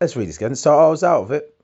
let's 0.00 0.16
read 0.16 0.28
this 0.28 0.36
again. 0.36 0.54
So 0.54 0.78
I 0.78 0.88
was 0.88 1.02
out 1.02 1.22
of 1.22 1.30
it. 1.32 1.54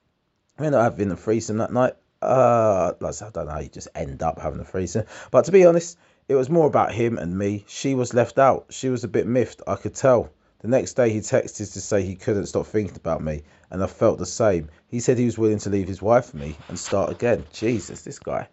I 0.59 0.67
ended 0.67 0.81
up 0.81 0.93
having 0.93 1.11
a 1.11 1.17
threesome 1.17 1.59
that 1.59 1.73
night. 1.73 1.95
Uh 2.23 2.93
like 3.01 3.21
I 3.21 3.31
don't 3.31 3.47
know 3.47 3.53
how 3.53 3.61
you 3.61 3.69
just 3.69 3.89
end 3.95 4.23
up 4.23 4.41
having 4.41 4.61
a 4.61 4.65
threesome. 4.65 5.05
But 5.31 5.45
to 5.47 5.53
be 5.53 5.67
honest, 5.67 5.99
it 6.29 6.37
was 6.37 6.49
more 6.49 6.67
about 6.67 6.93
him 6.95 7.19
and 7.19 7.37
me. 7.37 7.65
She 7.69 7.95
was 7.95 8.15
left 8.15 8.39
out. 8.39 8.67
She 8.71 8.89
was 8.89 9.05
a 9.05 9.09
bit 9.09 9.27
miffed, 9.27 9.63
I 9.67 9.75
could 9.75 9.95
tell. 9.95 10.31
The 10.61 10.69
next 10.69 10.95
day 10.95 11.11
he 11.11 11.21
texted 11.21 11.73
to 11.73 11.81
say 11.81 12.03
he 12.03 12.17
couldn't 12.17 12.47
stop 12.47 12.67
thinking 12.67 12.97
about 12.97 13.23
me, 13.23 13.43
and 13.71 13.83
I 13.83 13.87
felt 13.87 14.19
the 14.19 14.27
same. 14.27 14.69
He 14.89 15.01
said 15.01 15.17
he 15.17 15.25
was 15.25 15.39
willing 15.39 15.59
to 15.61 15.71
leave 15.71 15.89
his 15.89 16.03
wife 16.03 16.27
for 16.27 16.37
me 16.37 16.57
and 16.69 16.79
start 16.79 17.11
again. 17.11 17.47
Jesus, 17.53 18.03
this 18.03 18.19
guy. 18.19 18.47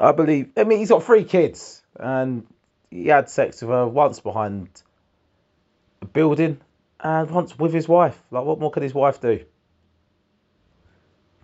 I 0.00 0.12
believe. 0.12 0.50
I 0.56 0.64
mean, 0.64 0.78
he's 0.78 0.88
got 0.88 1.04
three 1.04 1.24
kids, 1.24 1.82
and 1.96 2.46
he 2.90 3.08
had 3.08 3.28
sex 3.28 3.60
with 3.60 3.70
her 3.70 3.86
once 3.86 4.20
behind 4.20 4.68
a 6.00 6.06
building 6.06 6.58
and 7.00 7.30
once 7.30 7.58
with 7.58 7.74
his 7.74 7.86
wife. 7.86 8.20
Like, 8.30 8.44
what 8.44 8.58
more 8.58 8.70
could 8.70 8.82
his 8.82 8.94
wife 8.94 9.20
do? 9.20 9.44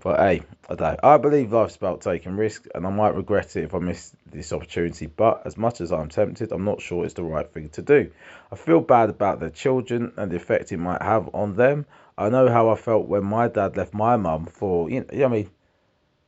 But 0.01 0.21
hey, 0.21 0.43
I 0.71 0.75
don't. 0.77 1.01
I 1.03 1.17
believe 1.17 1.53
life's 1.53 1.75
about 1.75 2.03
taking 2.03 2.37
risks, 2.37 2.69
and 2.73 2.87
I 2.87 2.91
might 2.91 3.17
regret 3.17 3.57
it 3.57 3.65
if 3.65 3.75
I 3.75 3.79
miss 3.79 4.15
this 4.31 4.53
opportunity. 4.53 5.07
But 5.07 5.43
as 5.45 5.57
much 5.57 5.81
as 5.81 5.91
I'm 5.91 6.09
tempted, 6.09 6.53
I'm 6.53 6.65
not 6.65 6.81
sure 6.81 7.05
it's 7.05 7.15
the 7.15 7.25
right 7.25 7.51
thing 7.51 7.69
to 7.71 7.83
do. 7.83 8.11
I 8.53 8.57
feel 8.57 8.81
bad 8.81 9.11
about 9.11 9.41
their 9.41 9.51
children 9.51 10.13
and 10.17 10.31
the 10.31 10.37
effect 10.37 10.71
it 10.71 10.77
might 10.77 11.03
have 11.03 11.35
on 11.35 11.55
them. 11.55 11.87
I 12.17 12.29
know 12.29 12.49
how 12.49 12.69
I 12.69 12.77
felt 12.77 13.09
when 13.09 13.25
my 13.25 13.49
dad 13.49 13.77
left 13.77 13.93
my 13.93 14.17
mum 14.17 14.47
for 14.47 14.89
you 14.89 15.01
know. 15.01 15.25
I 15.25 15.29
mean, 15.29 15.51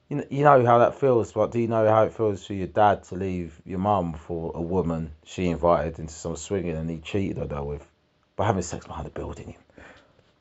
you 0.09 0.17
know, 0.17 0.25
you 0.31 0.43
know 0.43 0.67
how 0.67 0.79
that 0.79 0.99
feels. 0.99 1.33
But 1.33 1.53
do 1.53 1.61
you 1.61 1.69
know 1.69 1.89
how 1.89 2.05
it 2.05 2.13
feels 2.13 2.45
for 2.45 2.55
your 2.55 2.67
dad 2.67 3.05
to 3.05 3.15
leave 3.15 3.61
your 3.65 3.79
mum 3.79 4.15
for 4.15 4.51
a 4.55 4.61
woman 4.61 5.13
she 5.25 5.47
invited 5.47 6.01
into 6.01 6.13
some 6.13 6.35
swinging 6.35 6.77
and 6.77 6.91
he 6.91 6.99
cheated 6.99 7.39
on 7.39 7.51
her 7.51 7.63
with 7.63 7.87
by 8.35 8.47
having 8.47 8.63
sex 8.63 8.85
behind 8.87 9.07
the 9.07 9.11
building? 9.11 9.55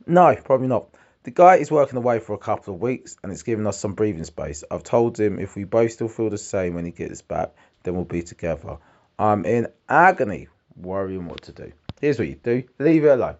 No, 0.07 0.36
probably 0.36 0.67
not. 0.67 0.88
The 1.23 1.31
guy 1.31 1.55
is 1.57 1.69
working 1.69 1.97
away 1.97 2.19
for 2.19 2.33
a 2.33 2.38
couple 2.38 2.73
of 2.73 2.81
weeks 2.81 3.17
and 3.21 3.31
it's 3.31 3.43
giving 3.43 3.67
us 3.67 3.77
some 3.77 3.93
breathing 3.93 4.23
space. 4.23 4.63
I've 4.71 4.83
told 4.83 5.19
him 5.19 5.38
if 5.38 5.55
we 5.55 5.65
both 5.65 5.91
still 5.91 6.07
feel 6.07 6.29
the 6.29 6.38
same 6.38 6.75
when 6.75 6.85
he 6.85 6.91
gets 6.91 7.21
back, 7.21 7.51
then 7.83 7.95
we'll 7.95 8.05
be 8.05 8.21
together. 8.21 8.77
I'm 9.17 9.45
in 9.45 9.67
agony, 9.89 10.47
worrying 10.77 11.27
what 11.27 11.41
to 11.43 11.51
do. 11.51 11.73
Here's 11.99 12.17
what 12.17 12.29
you 12.29 12.35
do 12.35 12.63
leave 12.79 13.03
it 13.03 13.09
alone. 13.09 13.35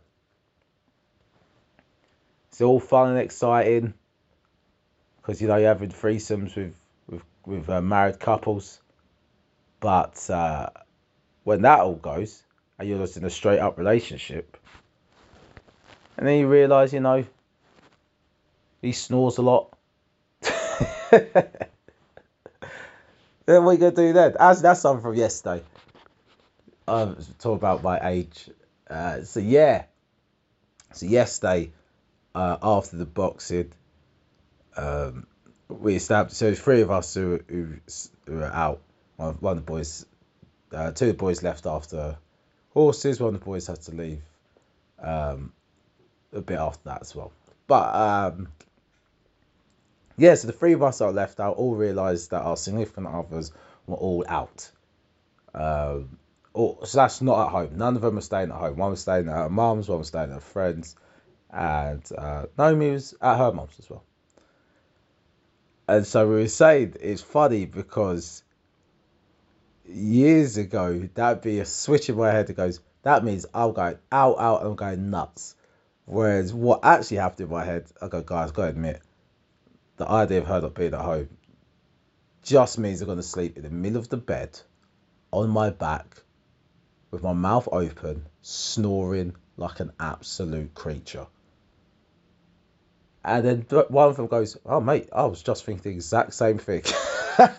It's 2.50 2.62
all 2.62 2.82
fun 2.82 3.12
and 3.12 3.20
exciting 3.20 3.94
because 5.22 5.42
you 5.42 5.48
know 5.48 5.56
you're 5.56 5.70
having 5.70 5.92
threesomes 5.92 6.56
with 6.58 6.76
with 7.08 7.22
with 7.46 7.70
uh, 7.70 7.82
married 7.82 8.20
couples, 8.20 8.82
but 9.80 10.30
uh, 10.30 10.70
when 11.46 11.62
that 11.62 11.80
all 11.80 11.96
goes 11.96 12.44
and 12.78 12.90
you're 12.90 13.00
just 13.00 13.16
in 13.16 13.24
a 13.24 13.30
straight 13.30 13.60
up 13.60 13.78
relationship, 13.78 14.58
and 16.18 16.28
then 16.28 16.40
you 16.40 16.48
realise 16.48 16.92
you 16.92 17.00
know 17.00 17.24
he 18.82 18.92
snores 18.92 19.38
a 19.38 19.42
lot. 19.42 19.78
then 21.12 21.24
what 23.46 23.72
are 23.72 23.74
you 23.74 23.80
gonna 23.80 23.92
do 23.92 24.14
then? 24.14 24.36
That's 24.38 24.62
that's 24.62 24.82
something 24.82 25.02
from 25.02 25.16
yesterday. 25.16 25.64
Um, 26.88 27.18
talk 27.40 27.58
about 27.58 27.84
my 27.84 28.00
age. 28.02 28.50
Uh, 28.90 29.22
so 29.24 29.40
yeah, 29.40 29.84
so 30.94 31.06
yesterday, 31.06 31.72
uh, 32.34 32.58
after 32.62 32.98
the 32.98 33.06
boxing, 33.06 33.72
um, 34.76 35.28
we 35.68 35.96
established. 35.96 36.38
So 36.38 36.54
three 36.56 36.82
of 36.82 36.92
us 36.92 37.14
who, 37.14 37.40
who, 37.48 37.76
who 38.26 38.34
were 38.34 38.46
out. 38.52 38.82
One, 39.18 39.36
one 39.36 39.58
of 39.58 39.66
the 39.66 39.72
boys, 39.72 40.06
uh, 40.72 40.92
two 40.92 41.06
of 41.06 41.12
the 41.12 41.14
boys 41.14 41.44
left 41.44 41.66
after 41.66 42.18
horses. 42.74 43.20
One 43.20 43.36
of 43.36 43.40
the 43.40 43.46
boys 43.46 43.68
had 43.68 43.82
to 43.82 43.92
leave 43.96 44.22
um, 45.00 45.52
a 46.34 46.42
bit 46.42 46.58
after 46.58 46.90
that 46.90 47.02
as 47.02 47.16
well. 47.16 47.32
But 47.68 47.96
um, 47.96 48.48
yeah, 50.20 50.36
so 50.36 50.48
the 50.48 50.54
three 50.54 50.74
of 50.74 50.84
us 50.84 51.00
that 51.00 51.06
are 51.06 51.12
left 51.12 51.40
out 51.40 51.56
all 51.56 51.76
realised 51.76 52.32
that 52.32 52.42
our 52.42 52.58
significant 52.58 53.08
others 53.08 53.52
were 53.88 53.96
all 53.96 54.26
out. 54.28 54.70
Um, 55.54 56.18
so 56.56 56.78
that's 56.94 57.22
not 57.22 57.48
at 57.48 57.52
home. 57.52 57.78
None 57.78 57.96
of 57.96 58.02
them 58.02 58.18
are 58.18 58.22
staying 58.22 58.50
at 58.52 58.58
home. 58.58 58.78
One 58.78 58.92
was 58.92 59.02
staying 59.02 59.28
at 59.30 59.36
her 59.36 59.50
mum's, 59.50 59.88
one 59.88 60.00
was 60.00 60.10
staying 60.10 60.30
at 60.30 60.36
her 60.36 60.40
friends, 60.40 60.96
and 61.50 62.04
uh, 62.18 62.46
Naomi 62.58 62.92
was 62.92 63.16
at 63.22 63.38
her 63.38 63.52
mum's 63.52 63.80
as 63.80 63.90
well. 63.90 64.04
And 65.88 66.06
so 66.06 66.28
we 66.28 66.36
were 66.36 66.48
saying 66.48 66.96
it's 67.02 67.22
funny 67.22 67.66
because 67.66 68.44
years 69.86 70.58
ago 70.58 71.10
that'd 71.16 71.42
be 71.42 71.60
a 71.60 71.66
switch 71.66 72.10
in 72.10 72.18
my 72.18 72.32
head 72.32 72.48
that 72.48 72.54
goes, 72.54 72.80
that 73.04 73.24
means 73.24 73.46
I'm 73.54 73.74
going 73.74 73.98
out, 74.12 74.38
out, 74.38 74.64
I'm 74.64 74.76
going 74.76 75.10
nuts. 75.10 75.56
Whereas 76.06 76.54
what 76.54 76.82
actually 76.84 77.18
happened 77.18 77.42
in 77.42 77.50
my 77.50 77.64
head, 77.64 77.86
I 78.02 78.08
go, 78.08 78.22
guys, 78.22 78.52
gotta 78.52 78.70
admit, 78.70 79.02
the 80.00 80.10
idea 80.10 80.40
of 80.40 80.48
her 80.48 80.62
not 80.62 80.74
being 80.74 80.94
at 80.94 81.02
home 81.02 81.30
just 82.42 82.80
means 82.80 83.02
I'm 83.02 83.08
gonna 83.08 83.22
sleep 83.22 83.58
in 83.58 83.64
the 83.64 83.70
middle 83.70 84.00
of 84.00 84.08
the 84.08 84.16
bed 84.16 84.58
on 85.32 85.50
my 85.50 85.70
back 85.72 86.22
with 87.12 87.22
my 87.22 87.34
mouth 87.34 87.68
open, 87.70 88.26
snoring 88.42 89.36
like 89.58 89.82
an 89.82 89.92
absolute 90.00 90.74
creature. 90.74 91.28
And 93.26 93.44
then 93.44 93.66
one 93.90 94.08
of 94.08 94.16
them 94.16 94.28
goes, 94.28 94.58
Oh, 94.66 94.80
mate, 94.80 95.10
I 95.12 95.26
was 95.26 95.44
just 95.44 95.66
thinking 95.66 95.84
the 95.84 95.90
exact 95.90 96.34
same 96.34 96.60
thing. 96.60 96.84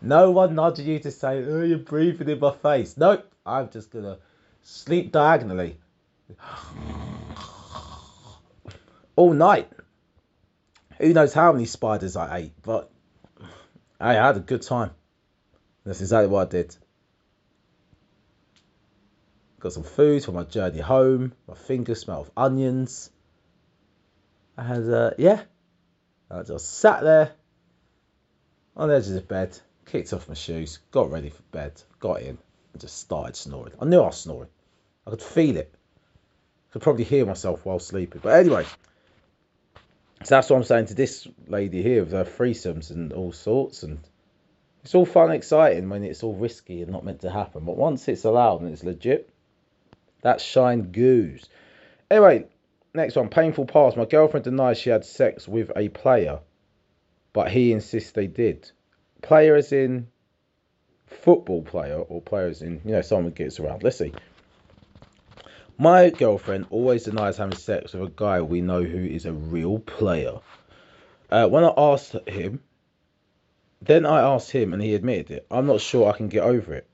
no 0.00 0.30
one 0.30 0.54
nudged 0.54 0.78
you 0.78 1.00
to 1.00 1.10
say, 1.10 1.44
Oh, 1.44 1.64
you're 1.64 1.78
breathing 1.78 2.28
in 2.28 2.38
my 2.38 2.52
face. 2.52 2.96
Nope, 2.96 3.28
I'm 3.44 3.68
just 3.70 3.90
going 3.90 4.04
to 4.04 4.18
sleep 4.62 5.10
diagonally 5.10 5.78
all 9.16 9.32
night. 9.32 9.68
Who 10.98 11.12
knows 11.12 11.34
how 11.34 11.52
many 11.52 11.66
spiders 11.66 12.16
I 12.16 12.38
ate, 12.38 12.62
but 12.62 12.90
I 14.00 14.14
had 14.14 14.36
a 14.36 14.40
good 14.40 14.62
time. 14.62 14.90
That's 15.84 16.00
exactly 16.00 16.28
what 16.28 16.48
I 16.48 16.50
did. 16.50 16.76
Got 19.60 19.72
some 19.72 19.82
food 19.82 20.24
for 20.24 20.32
my 20.32 20.44
journey 20.44 20.80
home. 20.80 21.32
My 21.46 21.54
fingers 21.54 22.00
smell 22.00 22.22
of 22.22 22.30
onions. 22.36 23.10
And 24.56 24.92
uh, 24.92 25.10
yeah, 25.18 25.42
I 26.30 26.42
just 26.42 26.78
sat 26.78 27.02
there 27.02 27.32
on 28.76 28.88
the 28.88 28.96
edge 28.96 29.06
of 29.08 29.14
the 29.14 29.20
bed, 29.20 29.58
kicked 29.84 30.12
off 30.12 30.28
my 30.28 30.34
shoes, 30.34 30.78
got 30.90 31.10
ready 31.10 31.30
for 31.30 31.42
bed, 31.52 31.80
got 32.00 32.22
in, 32.22 32.38
and 32.72 32.80
just 32.80 32.98
started 32.98 33.36
snoring. 33.36 33.72
I 33.80 33.84
knew 33.84 34.00
I 34.00 34.06
was 34.06 34.20
snoring. 34.20 34.48
I 35.06 35.10
could 35.10 35.22
feel 35.22 35.56
it. 35.56 35.74
I 36.70 36.72
could 36.72 36.82
probably 36.82 37.04
hear 37.04 37.26
myself 37.26 37.64
while 37.64 37.78
sleeping. 37.78 38.20
But 38.22 38.34
anyway, 38.34 38.66
so 40.24 40.34
that's 40.34 40.50
what 40.50 40.56
I'm 40.56 40.64
saying 40.64 40.86
to 40.86 40.94
this 40.94 41.28
lady 41.46 41.82
here 41.82 42.02
with 42.02 42.12
her 42.12 42.24
threesomes 42.24 42.90
and 42.90 43.12
all 43.12 43.32
sorts. 43.32 43.82
And 43.82 44.00
it's 44.82 44.94
all 44.94 45.06
fun 45.06 45.26
and 45.26 45.34
exciting 45.34 45.88
when 45.88 46.04
it's 46.04 46.22
all 46.22 46.34
risky 46.34 46.82
and 46.82 46.90
not 46.90 47.04
meant 47.04 47.20
to 47.20 47.30
happen. 47.30 47.64
But 47.64 47.76
once 47.76 48.08
it's 48.08 48.24
allowed 48.24 48.62
and 48.62 48.72
it's 48.72 48.82
legit, 48.82 49.28
that's 50.22 50.42
shine 50.42 50.90
goose. 50.92 51.48
Anyway, 52.10 52.46
next 52.94 53.16
one. 53.16 53.28
Painful 53.28 53.66
past. 53.66 53.96
My 53.96 54.04
girlfriend 54.06 54.44
denies 54.44 54.78
she 54.78 54.90
had 54.90 55.04
sex 55.04 55.46
with 55.46 55.70
a 55.76 55.88
player, 55.90 56.40
but 57.32 57.50
he 57.50 57.72
insists 57.72 58.12
they 58.12 58.26
did. 58.26 58.70
Player 59.22 59.54
as 59.54 59.72
in 59.72 60.08
football 61.06 61.62
player 61.62 61.98
or 61.98 62.20
players 62.20 62.62
in, 62.62 62.80
you 62.84 62.92
know, 62.92 63.02
someone 63.02 63.32
gets 63.32 63.60
around. 63.60 63.82
Let's 63.82 63.98
see. 63.98 64.12
My 65.78 66.08
girlfriend 66.08 66.66
always 66.70 67.04
denies 67.04 67.36
having 67.36 67.58
sex 67.58 67.92
with 67.92 68.02
a 68.02 68.12
guy 68.14 68.40
we 68.40 68.62
know 68.62 68.82
who 68.82 69.04
is 69.04 69.26
a 69.26 69.32
real 69.32 69.78
player. 69.78 70.38
Uh, 71.30 71.48
when 71.48 71.64
I 71.64 71.72
asked 71.76 72.16
him, 72.26 72.62
then 73.82 74.06
I 74.06 74.20
asked 74.20 74.50
him 74.50 74.72
and 74.72 74.82
he 74.82 74.94
admitted 74.94 75.30
it. 75.30 75.46
I'm 75.50 75.66
not 75.66 75.82
sure 75.82 76.10
I 76.10 76.16
can 76.16 76.28
get 76.28 76.44
over 76.44 76.72
it. 76.72 76.88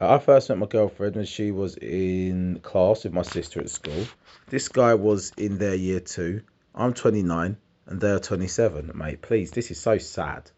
Uh, 0.00 0.14
I 0.14 0.18
first 0.18 0.48
met 0.48 0.58
my 0.58 0.66
girlfriend 0.66 1.16
when 1.16 1.24
she 1.24 1.50
was 1.50 1.76
in 1.76 2.60
class 2.62 3.02
with 3.02 3.12
my 3.12 3.22
sister 3.22 3.60
at 3.60 3.68
school. 3.68 4.06
This 4.48 4.68
guy 4.68 4.94
was 4.94 5.32
in 5.36 5.58
their 5.58 5.74
year 5.74 6.00
two. 6.00 6.42
I'm 6.72 6.94
29 6.94 7.56
and 7.86 8.00
they're 8.00 8.20
27. 8.20 8.92
Mate, 8.94 9.22
please, 9.22 9.50
this 9.50 9.72
is 9.72 9.80
so 9.80 9.98
sad. 9.98 10.48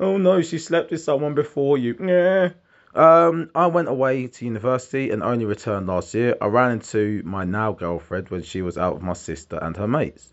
Oh 0.00 0.16
no, 0.16 0.42
she 0.42 0.58
slept 0.58 0.90
with 0.90 1.02
someone 1.02 1.34
before 1.34 1.78
you. 1.78 1.94
Yeah. 2.00 2.50
Um, 2.94 3.50
I 3.54 3.68
went 3.68 3.88
away 3.88 4.26
to 4.26 4.44
university 4.44 5.10
and 5.10 5.22
only 5.22 5.44
returned 5.44 5.86
last 5.86 6.12
year. 6.12 6.36
I 6.40 6.46
ran 6.46 6.72
into 6.72 7.22
my 7.24 7.44
now 7.44 7.72
girlfriend 7.72 8.30
when 8.30 8.42
she 8.42 8.62
was 8.62 8.76
out 8.76 8.94
with 8.94 9.02
my 9.02 9.12
sister 9.12 9.58
and 9.62 9.76
her 9.76 9.86
mates. 9.86 10.28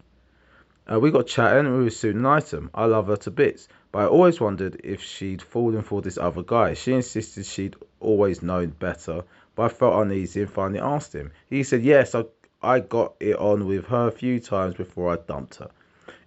Uh, 0.92 1.00
we 1.00 1.12
got 1.12 1.28
chatting 1.28 1.68
and 1.68 1.78
we 1.78 1.84
were 1.84 1.90
soon 1.92 2.18
an 2.18 2.26
item. 2.26 2.72
I 2.74 2.86
love 2.86 3.08
her 3.08 3.18
to 3.18 3.32
bits, 3.32 3.68
but 3.92 4.00
I 4.00 4.06
always 4.08 4.40
wondered 4.40 4.82
if 4.84 5.04
she'd 5.04 5.42
fallen 5.42 5.84
for 5.84 6.02
this 6.02 6.18
other 6.18 6.42
guy. 6.42 6.74
She 6.74 6.94
insisted 6.94 7.46
she'd 7.46 7.76
always 8.00 8.42
known 8.42 8.70
better, 8.70 9.24
but 9.56 9.64
I 9.64 9.70
felt 9.70 10.02
uneasy 10.02 10.42
and 10.42 10.50
finally 10.50 10.80
asked 10.80 11.14
him. 11.14 11.32
He 11.50 11.62
said 11.64 11.84
yes, 11.84 12.16
I, 12.16 12.24
I 12.64 12.80
got 12.80 13.16
it 13.20 13.36
on 13.36 13.68
with 13.68 13.86
her 13.88 14.08
a 14.08 14.12
few 14.12 14.40
times 14.40 14.76
before 14.76 15.14
I 15.14 15.18
dumped 15.18 15.56
her. 15.56 15.70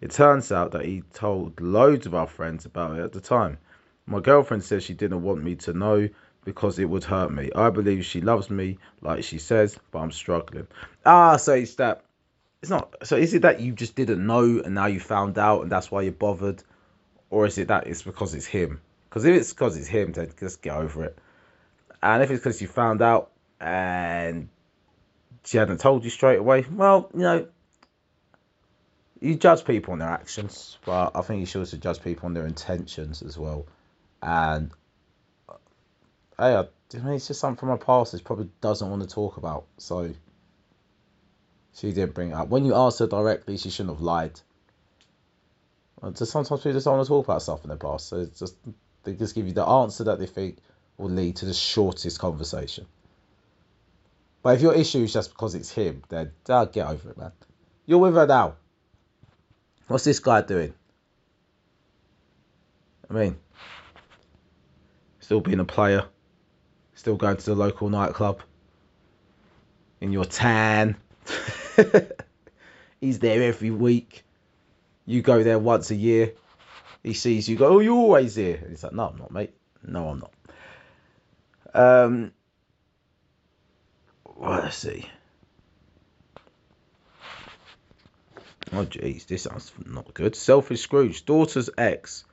It 0.00 0.12
turns 0.12 0.52
out 0.52 0.72
that 0.72 0.84
he 0.84 1.02
told 1.12 1.60
loads 1.60 2.06
of 2.06 2.14
our 2.14 2.26
friends 2.26 2.66
about 2.66 2.98
it 2.98 3.02
at 3.02 3.12
the 3.12 3.20
time. 3.20 3.58
My 4.10 4.18
girlfriend 4.18 4.64
says 4.64 4.82
she 4.82 4.94
didn't 4.94 5.22
want 5.22 5.40
me 5.40 5.54
to 5.54 5.72
know 5.72 6.08
because 6.44 6.80
it 6.80 6.86
would 6.86 7.04
hurt 7.04 7.30
me. 7.30 7.50
I 7.54 7.70
believe 7.70 8.04
she 8.04 8.20
loves 8.20 8.50
me, 8.50 8.78
like 9.00 9.22
she 9.22 9.38
says, 9.38 9.78
but 9.92 10.00
I'm 10.00 10.10
struggling. 10.10 10.66
Ah, 11.06 11.36
so 11.36 11.54
it's 11.54 11.76
that. 11.76 12.02
It's 12.60 12.70
not. 12.70 12.92
So 13.04 13.14
is 13.14 13.34
it 13.34 13.42
that 13.42 13.60
you 13.60 13.72
just 13.72 13.94
didn't 13.94 14.26
know 14.26 14.60
and 14.64 14.74
now 14.74 14.86
you 14.86 14.98
found 14.98 15.38
out 15.38 15.62
and 15.62 15.70
that's 15.70 15.92
why 15.92 16.02
you're 16.02 16.12
bothered, 16.12 16.60
or 17.30 17.46
is 17.46 17.56
it 17.56 17.68
that 17.68 17.86
it's 17.86 18.02
because 18.02 18.34
it's 18.34 18.46
him? 18.46 18.80
Because 19.08 19.24
if 19.24 19.36
it's 19.36 19.52
because 19.52 19.76
it's 19.76 19.86
him, 19.86 20.10
then 20.10 20.32
just 20.40 20.60
get 20.60 20.74
over 20.74 21.04
it. 21.04 21.16
And 22.02 22.20
if 22.20 22.32
it's 22.32 22.40
because 22.40 22.60
you 22.60 22.66
found 22.66 23.02
out 23.02 23.30
and 23.60 24.48
she 25.44 25.56
hadn't 25.56 25.78
told 25.78 26.02
you 26.02 26.10
straight 26.10 26.40
away, 26.40 26.66
well, 26.68 27.08
you 27.14 27.20
know, 27.20 27.46
you 29.20 29.36
judge 29.36 29.64
people 29.64 29.92
on 29.92 30.00
their 30.00 30.08
actions, 30.08 30.78
but 30.84 31.12
I 31.14 31.20
think 31.22 31.38
you 31.38 31.46
should 31.46 31.60
also 31.60 31.76
judge 31.76 32.02
people 32.02 32.26
on 32.26 32.34
their 32.34 32.46
intentions 32.46 33.22
as 33.22 33.38
well 33.38 33.66
and 34.22 34.70
hey, 36.38 36.56
I, 36.56 36.64
it's 36.92 37.28
just 37.28 37.40
something 37.40 37.58
from 37.58 37.68
my 37.68 37.76
past 37.76 38.12
that 38.12 38.24
probably 38.24 38.50
doesn't 38.60 38.88
want 38.88 39.02
to 39.02 39.08
talk 39.08 39.36
about. 39.36 39.66
So 39.78 40.12
she 41.74 41.92
didn't 41.92 42.14
bring 42.14 42.30
it 42.30 42.34
up. 42.34 42.48
When 42.48 42.64
you 42.64 42.74
asked 42.74 42.98
her 42.98 43.06
directly, 43.06 43.56
she 43.56 43.70
shouldn't 43.70 43.96
have 43.96 44.02
lied. 44.02 44.40
Just 46.14 46.32
sometimes 46.32 46.60
people 46.60 46.72
just 46.72 46.84
don't 46.86 46.96
want 46.96 47.06
to 47.06 47.08
talk 47.08 47.26
about 47.26 47.42
stuff 47.42 47.62
in 47.62 47.68
their 47.68 47.76
past. 47.76 48.08
So 48.08 48.20
it's 48.20 48.38
just 48.38 48.56
they 49.04 49.14
just 49.14 49.34
give 49.34 49.46
you 49.46 49.52
the 49.52 49.66
answer 49.66 50.04
that 50.04 50.18
they 50.18 50.26
think 50.26 50.58
will 50.96 51.10
lead 51.10 51.36
to 51.36 51.46
the 51.46 51.54
shortest 51.54 52.18
conversation. 52.18 52.86
But 54.42 54.56
if 54.56 54.62
your 54.62 54.74
issue 54.74 55.02
is 55.02 55.12
just 55.12 55.30
because 55.30 55.54
it's 55.54 55.70
him, 55.70 56.02
then 56.08 56.32
uh, 56.48 56.64
get 56.64 56.86
over 56.86 57.10
it, 57.10 57.18
man. 57.18 57.32
You're 57.84 57.98
with 57.98 58.14
her 58.14 58.26
now. 58.26 58.56
What's 59.88 60.04
this 60.04 60.20
guy 60.20 60.40
doing? 60.40 60.72
I 63.10 63.12
mean, 63.12 63.36
still 65.30 65.40
being 65.40 65.60
a 65.60 65.64
player, 65.64 66.04
still 66.96 67.14
going 67.14 67.36
to 67.36 67.44
the 67.44 67.54
local 67.54 67.88
nightclub. 67.88 68.42
in 70.00 70.10
your 70.10 70.24
tan. 70.24 70.96
He's 73.00 73.20
there 73.20 73.40
every 73.44 73.70
week. 73.70 74.24
You 75.06 75.22
go 75.22 75.44
there 75.44 75.60
once 75.60 75.92
a 75.92 75.94
year. 75.94 76.32
He 77.04 77.14
sees 77.14 77.48
you 77.48 77.54
go, 77.54 77.76
oh, 77.76 77.78
you're 77.78 77.94
always 77.94 78.34
here. 78.34 78.60
He's 78.68 78.82
like, 78.82 78.92
no, 78.92 79.06
I'm 79.06 79.18
not, 79.18 79.30
mate. 79.30 79.54
No, 79.84 80.08
I'm 80.08 80.18
not. 80.18 80.32
Um, 81.74 82.32
well, 84.34 84.62
let's 84.62 84.78
see. 84.78 85.08
Oh, 88.72 88.84
jeez, 88.84 89.28
this 89.28 89.42
sounds 89.42 89.70
not 89.86 90.12
good. 90.12 90.34
Selfish 90.34 90.80
Scrooge. 90.80 91.24
Daughter's 91.24 91.70
ex 91.78 92.24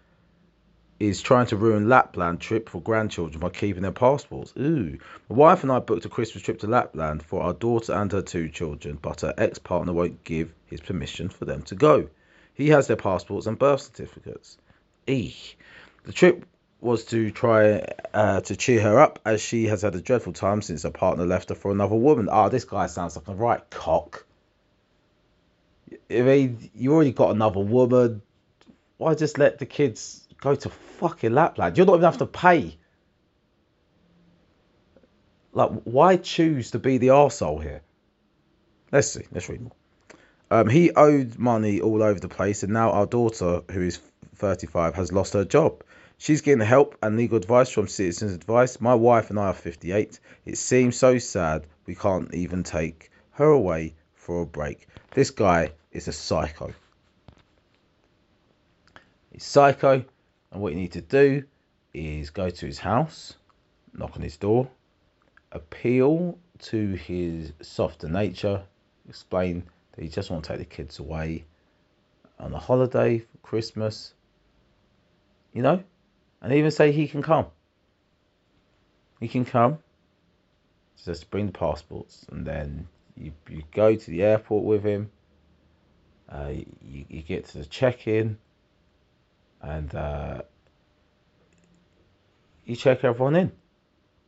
is 0.99 1.21
trying 1.21 1.45
to 1.47 1.57
ruin 1.57 1.89
Lapland 1.89 2.39
trip 2.39 2.69
for 2.69 2.81
grandchildren 2.81 3.39
by 3.39 3.49
keeping 3.49 3.83
their 3.83 3.91
passports. 3.91 4.53
Ooh. 4.57 4.97
My 5.29 5.35
wife 5.35 5.63
and 5.63 5.71
I 5.71 5.79
booked 5.79 6.05
a 6.05 6.09
Christmas 6.09 6.43
trip 6.43 6.59
to 6.59 6.67
Lapland 6.67 7.23
for 7.23 7.43
our 7.43 7.53
daughter 7.53 7.93
and 7.93 8.11
her 8.11 8.21
two 8.21 8.49
children, 8.49 8.97
but 9.01 9.21
her 9.21 9.33
ex 9.37 9.59
partner 9.59 9.93
won't 9.93 10.23
give 10.23 10.53
his 10.65 10.81
permission 10.81 11.29
for 11.29 11.45
them 11.45 11.61
to 11.63 11.75
go. 11.75 12.09
He 12.53 12.69
has 12.69 12.87
their 12.87 12.97
passports 12.97 13.45
and 13.45 13.59
birth 13.59 13.81
certificates. 13.81 14.57
Eek. 15.05 15.59
The 16.05 16.13
trip 16.13 16.45
was 16.81 17.05
to 17.05 17.31
try 17.31 17.85
uh, 18.13 18.41
to 18.41 18.55
cheer 18.55 18.81
her 18.81 18.99
up 18.99 19.19
as 19.25 19.41
she 19.41 19.65
has 19.65 19.81
had 19.81 19.95
a 19.95 20.01
dreadful 20.01 20.33
time 20.33 20.61
since 20.61 20.83
her 20.83 20.91
partner 20.91 21.25
left 21.25 21.49
her 21.49 21.55
for 21.55 21.71
another 21.71 21.95
woman. 21.95 22.29
Ah, 22.31 22.45
oh, 22.45 22.49
this 22.49 22.65
guy 22.65 22.87
sounds 22.87 23.15
like 23.15 23.27
a 23.27 23.35
right 23.35 23.67
cock. 23.69 24.25
I 26.09 26.21
mean, 26.21 26.69
you 26.75 26.93
already 26.93 27.11
got 27.11 27.31
another 27.31 27.59
woman. 27.59 28.21
Why 28.97 29.13
just 29.13 29.37
let 29.37 29.59
the 29.59 29.65
kids 29.65 30.26
go 30.41 30.55
to 30.55 30.69
fucking 30.69 31.33
Lapland? 31.33 31.77
You're 31.77 31.85
not 31.85 31.95
even 31.95 32.05
have 32.05 32.17
to 32.19 32.25
pay. 32.25 32.77
Like, 35.53 35.71
why 35.83 36.17
choose 36.17 36.71
to 36.71 36.79
be 36.79 36.97
the 36.97 37.07
arsehole 37.07 37.61
here? 37.61 37.81
Let's 38.91 39.11
see. 39.11 39.25
Let's 39.31 39.49
read 39.49 39.61
more. 39.61 39.71
Um, 40.49 40.69
he 40.69 40.91
owed 40.91 41.37
money 41.37 41.81
all 41.81 42.01
over 42.01 42.19
the 42.19 42.29
place, 42.29 42.63
and 42.63 42.71
now 42.71 42.91
our 42.91 43.05
daughter, 43.05 43.61
who 43.71 43.81
is 43.81 43.99
35, 44.35 44.95
has 44.95 45.11
lost 45.11 45.33
her 45.33 45.43
job. 45.43 45.83
She's 46.19 46.41
getting 46.41 46.65
help 46.65 46.97
and 47.03 47.17
legal 47.17 47.37
advice 47.37 47.69
from 47.69 47.87
Citizens 47.87 48.33
Advice. 48.33 48.81
My 48.81 48.95
wife 48.95 49.29
and 49.29 49.39
I 49.39 49.47
are 49.47 49.53
58. 49.53 50.19
It 50.45 50.57
seems 50.57 50.95
so 50.95 51.17
sad 51.17 51.67
we 51.85 51.95
can't 51.95 52.33
even 52.33 52.63
take 52.63 53.11
her 53.31 53.45
away 53.45 53.93
for 54.13 54.41
a 54.41 54.45
break. 54.45 54.87
This 55.11 55.31
guy 55.31 55.73
is 55.91 56.07
a 56.07 56.13
psycho. 56.13 56.73
He's 59.31 59.43
psycho, 59.43 60.05
and 60.51 60.61
what 60.61 60.73
you 60.73 60.79
need 60.79 60.93
to 60.93 61.01
do 61.01 61.43
is 61.93 62.29
go 62.29 62.49
to 62.49 62.65
his 62.65 62.79
house, 62.79 63.35
knock 63.93 64.15
on 64.15 64.21
his 64.21 64.37
door, 64.37 64.69
appeal 65.51 66.37
to 66.59 66.93
his 66.93 67.53
softer 67.61 68.07
nature, 68.07 68.61
explain 69.07 69.63
that 69.93 70.03
you 70.03 70.09
just 70.09 70.29
want 70.29 70.43
to 70.43 70.49
take 70.49 70.59
the 70.59 70.65
kids 70.65 70.99
away 70.99 71.45
on 72.39 72.53
a 72.53 72.59
holiday 72.59 73.19
for 73.19 73.37
Christmas, 73.41 74.13
you 75.53 75.61
know, 75.61 75.83
and 76.41 76.53
even 76.53 76.71
say 76.71 76.91
he 76.91 77.07
can 77.07 77.21
come. 77.21 77.47
He 79.19 79.27
can 79.27 79.45
come, 79.45 79.79
just 81.03 81.31
bring 81.31 81.47
the 81.47 81.51
passports, 81.51 82.25
and 82.31 82.45
then 82.45 82.87
you, 83.15 83.31
you 83.49 83.63
go 83.73 83.95
to 83.95 84.11
the 84.11 84.23
airport 84.23 84.63
with 84.63 84.83
him. 84.83 85.09
Uh, 86.29 86.51
you, 86.85 87.05
you 87.07 87.21
get 87.23 87.45
to 87.45 87.59
the 87.59 87.65
check-in, 87.65 88.37
and 89.61 89.93
uh, 89.93 90.41
you 92.65 92.75
check 92.75 93.03
everyone 93.03 93.35
in. 93.35 93.51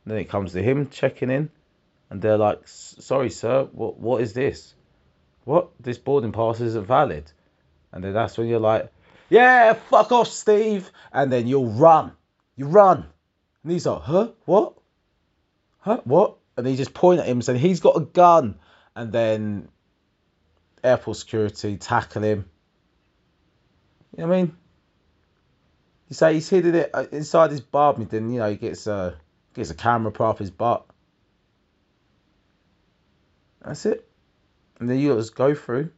Then 0.06 0.18
it 0.18 0.28
comes 0.28 0.52
to 0.52 0.62
him 0.62 0.88
checking 0.88 1.30
in, 1.30 1.50
and 2.08 2.20
they're 2.20 2.38
like, 2.38 2.66
"Sorry, 2.66 3.30
sir, 3.30 3.68
what 3.72 3.98
what 3.98 4.22
is 4.22 4.32
this? 4.32 4.74
What 5.44 5.70
this 5.80 5.98
boarding 5.98 6.32
pass 6.32 6.60
isn't 6.60 6.86
valid." 6.86 7.30
And 7.92 8.04
then 8.04 8.12
that's 8.12 8.38
when 8.38 8.48
you're 8.48 8.60
like, 8.60 8.92
"Yeah, 9.28 9.74
fuck 9.74 10.12
off, 10.12 10.28
Steve," 10.28 10.90
and 11.12 11.32
then 11.32 11.46
you'll 11.46 11.70
run, 11.70 12.12
you 12.56 12.66
run, 12.66 13.06
and 13.62 13.72
he's 13.72 13.86
like, 13.86 14.02
"Huh? 14.02 14.28
What? 14.44 14.74
Huh? 15.78 16.00
What?" 16.04 16.36
And 16.56 16.66
he 16.66 16.76
just 16.76 16.94
point 16.94 17.20
at 17.20 17.26
him 17.26 17.38
and 17.38 17.44
said, 17.44 17.56
"He's 17.56 17.80
got 17.80 17.96
a 17.96 18.04
gun." 18.04 18.58
and 19.00 19.12
then 19.12 19.68
airport 20.82 21.16
security 21.16 21.76
tackle 21.76 22.22
him. 22.22 22.50
You 24.16 24.22
know 24.24 24.28
what 24.28 24.36
I 24.36 24.42
mean? 24.42 24.56
You 26.10 26.14
say 26.14 26.34
he's 26.34 26.48
hidden 26.48 26.74
it 26.74 26.90
uh, 26.92 27.06
inside 27.12 27.52
his 27.52 27.60
bum, 27.60 28.06
then 28.10 28.30
you 28.30 28.40
know 28.40 28.50
he 28.50 28.56
gets 28.56 28.88
a 28.88 29.16
gets 29.54 29.70
a 29.70 29.74
camera 29.74 30.10
put 30.10 30.28
up 30.28 30.38
his 30.40 30.50
butt. 30.50 30.84
That's 33.64 33.86
it. 33.86 34.08
And 34.80 34.90
then 34.90 34.98
you 34.98 35.14
just 35.14 35.36
go 35.36 35.54
through 35.54 35.90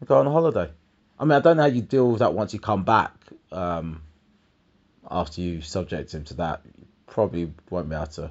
and 0.00 0.08
go 0.08 0.18
on 0.18 0.26
a 0.26 0.30
holiday. 0.30 0.70
I 1.18 1.24
mean, 1.24 1.32
I 1.32 1.40
don't 1.40 1.58
know 1.58 1.64
how 1.64 1.68
you 1.68 1.82
deal 1.82 2.10
with 2.10 2.20
that 2.20 2.32
once 2.32 2.54
you 2.54 2.60
come 2.60 2.84
back. 2.84 3.12
Um, 3.50 4.02
after 5.10 5.42
you 5.42 5.60
subject 5.60 6.14
him 6.14 6.24
to 6.24 6.34
that, 6.34 6.62
you 6.64 6.86
probably 7.06 7.52
won't 7.68 7.90
be 7.90 7.94
able 7.94 8.06
to 8.06 8.22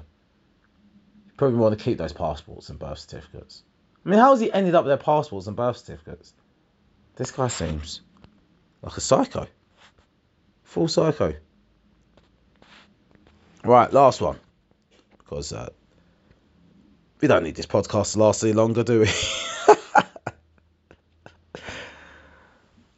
You 1.26 1.32
probably 1.36 1.58
want 1.58 1.78
to 1.78 1.84
keep 1.84 1.98
those 1.98 2.12
passports 2.12 2.70
and 2.70 2.78
birth 2.78 2.98
certificates. 2.98 3.62
I 4.04 4.08
mean, 4.08 4.18
how 4.18 4.30
has 4.30 4.40
he 4.40 4.52
ended 4.52 4.74
up 4.74 4.84
with 4.84 4.90
their 4.90 4.96
passports 4.96 5.46
and 5.46 5.54
birth 5.54 5.76
certificates? 5.76 6.34
This 7.14 7.30
guy 7.30 7.46
seems 7.46 8.00
like 8.82 8.96
a 8.96 9.00
psycho. 9.00 9.46
Full 10.72 10.88
psycho. 10.88 11.34
Right, 13.62 13.92
last 13.92 14.22
one. 14.22 14.40
Because 15.18 15.52
uh, 15.52 15.68
we 17.20 17.28
don't 17.28 17.42
need 17.42 17.56
this 17.56 17.66
podcast 17.66 18.14
to 18.14 18.20
last 18.20 18.42
any 18.42 18.54
longer, 18.54 18.82
do 18.82 19.00
we? 19.00 19.10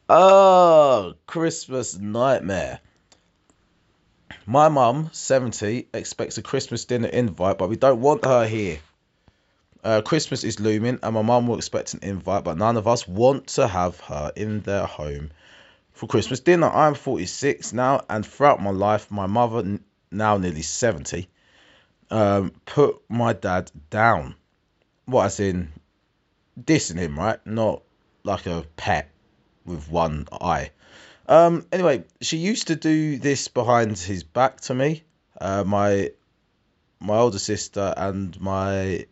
oh, 0.08 1.14
Christmas 1.26 1.98
nightmare. 1.98 2.78
My 4.46 4.68
mum, 4.68 5.10
70, 5.12 5.88
expects 5.92 6.38
a 6.38 6.42
Christmas 6.42 6.84
dinner 6.84 7.08
invite, 7.08 7.58
but 7.58 7.68
we 7.68 7.74
don't 7.74 8.00
want 8.00 8.24
her 8.24 8.46
here. 8.46 8.78
Uh, 9.82 10.00
Christmas 10.00 10.44
is 10.44 10.60
looming, 10.60 11.00
and 11.02 11.14
my 11.16 11.22
mum 11.22 11.48
will 11.48 11.56
expect 11.56 11.94
an 11.94 12.04
invite, 12.04 12.44
but 12.44 12.56
none 12.56 12.76
of 12.76 12.86
us 12.86 13.08
want 13.08 13.48
to 13.48 13.66
have 13.66 13.98
her 13.98 14.30
in 14.36 14.60
their 14.60 14.86
home 14.86 15.32
for 15.94 16.08
Christmas 16.08 16.40
dinner. 16.40 16.68
I'm 16.68 16.94
46 16.94 17.72
now, 17.72 18.04
and 18.10 18.26
throughout 18.26 18.60
my 18.60 18.70
life, 18.70 19.10
my 19.10 19.26
mother, 19.26 19.78
now 20.10 20.36
nearly 20.36 20.62
70, 20.62 21.28
um, 22.10 22.52
put 22.66 23.00
my 23.08 23.32
dad 23.32 23.70
down. 23.88 24.34
What, 25.06 25.26
as 25.26 25.40
in 25.40 25.72
dissing 26.60 26.98
him, 26.98 27.18
right? 27.18 27.44
Not 27.46 27.82
like 28.24 28.46
a 28.46 28.64
pet 28.76 29.10
with 29.64 29.88
one 29.88 30.26
eye. 30.32 30.70
Um, 31.26 31.66
anyway, 31.72 32.04
she 32.20 32.36
used 32.36 32.66
to 32.66 32.76
do 32.76 33.18
this 33.18 33.48
behind 33.48 33.96
his 33.96 34.24
back 34.24 34.60
to 34.62 34.74
me. 34.74 35.04
Uh, 35.40 35.64
my 35.64 36.10
my 37.00 37.16
older 37.16 37.38
sister 37.38 37.92
and 37.96 38.38
my 38.40 39.06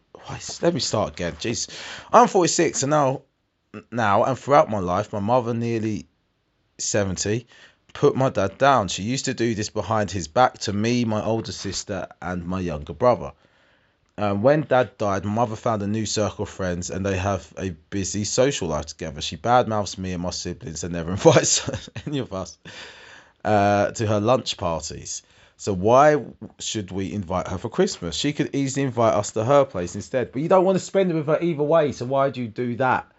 let 0.61 0.75
me 0.75 0.81
start 0.81 1.15
again. 1.15 1.33
Jeez, 1.35 1.69
I'm 2.13 2.29
46, 2.29 2.83
and 2.83 2.91
now 2.91 3.23
now 3.91 4.25
and 4.25 4.39
throughout 4.39 4.71
my 4.71 4.79
life, 4.79 5.13
my 5.13 5.21
mother 5.21 5.55
nearly 5.55 6.07
70 6.79 7.47
put 7.93 8.17
my 8.17 8.31
dad 8.31 8.59
down. 8.59 8.89
She 8.89 9.03
used 9.03 9.27
to 9.27 9.35
do 9.35 9.55
this 9.55 9.71
behind 9.71 10.11
his 10.11 10.29
back 10.29 10.59
to 10.61 10.73
me, 10.73 11.05
my 11.05 11.23
older 11.23 11.53
sister, 11.53 12.09
and 12.21 12.47
my 12.47 12.61
younger 12.61 12.93
brother. 12.93 13.33
Um, 14.19 14.43
when 14.43 14.63
dad 14.63 14.99
died, 14.99 15.25
my 15.25 15.33
mother 15.33 15.57
found 15.57 15.83
a 15.83 15.87
new 15.87 16.05
circle 16.05 16.43
of 16.43 16.49
friends 16.49 16.91
and 16.91 17.05
they 17.05 17.17
have 17.17 17.51
a 17.57 17.71
busy 17.71 18.25
social 18.25 18.69
life 18.69 18.87
together. 18.87 19.21
She 19.21 19.37
badmouths 19.37 19.97
me 19.97 20.13
and 20.13 20.23
my 20.23 20.31
siblings 20.31 20.85
and 20.85 20.93
never 20.93 21.11
invites 21.13 21.69
any 22.07 22.19
of 22.19 22.33
us 22.33 22.59
uh, 23.45 23.91
to 23.93 24.07
her 24.07 24.21
lunch 24.21 24.57
parties. 24.57 25.23
So 25.57 25.73
why 25.73 26.23
should 26.59 26.91
we 26.91 27.13
invite 27.13 27.49
her 27.49 27.59
for 27.59 27.69
Christmas? 27.69 28.17
She 28.17 28.33
could 28.33 28.55
easily 28.55 28.85
invite 28.85 29.15
us 29.15 29.31
to 29.33 29.45
her 29.45 29.65
place 29.65 29.95
instead. 29.95 30.33
But 30.33 30.43
you 30.43 30.49
don't 30.49 30.65
want 30.65 30.77
to 30.77 30.85
spend 30.85 31.11
it 31.11 31.15
with 31.15 31.27
her 31.27 31.39
either 31.41 31.63
way, 31.63 31.93
so 31.93 32.05
why 32.05 32.31
do 32.31 32.43
you 32.43 32.49
do 32.49 32.77
that? 32.77 33.12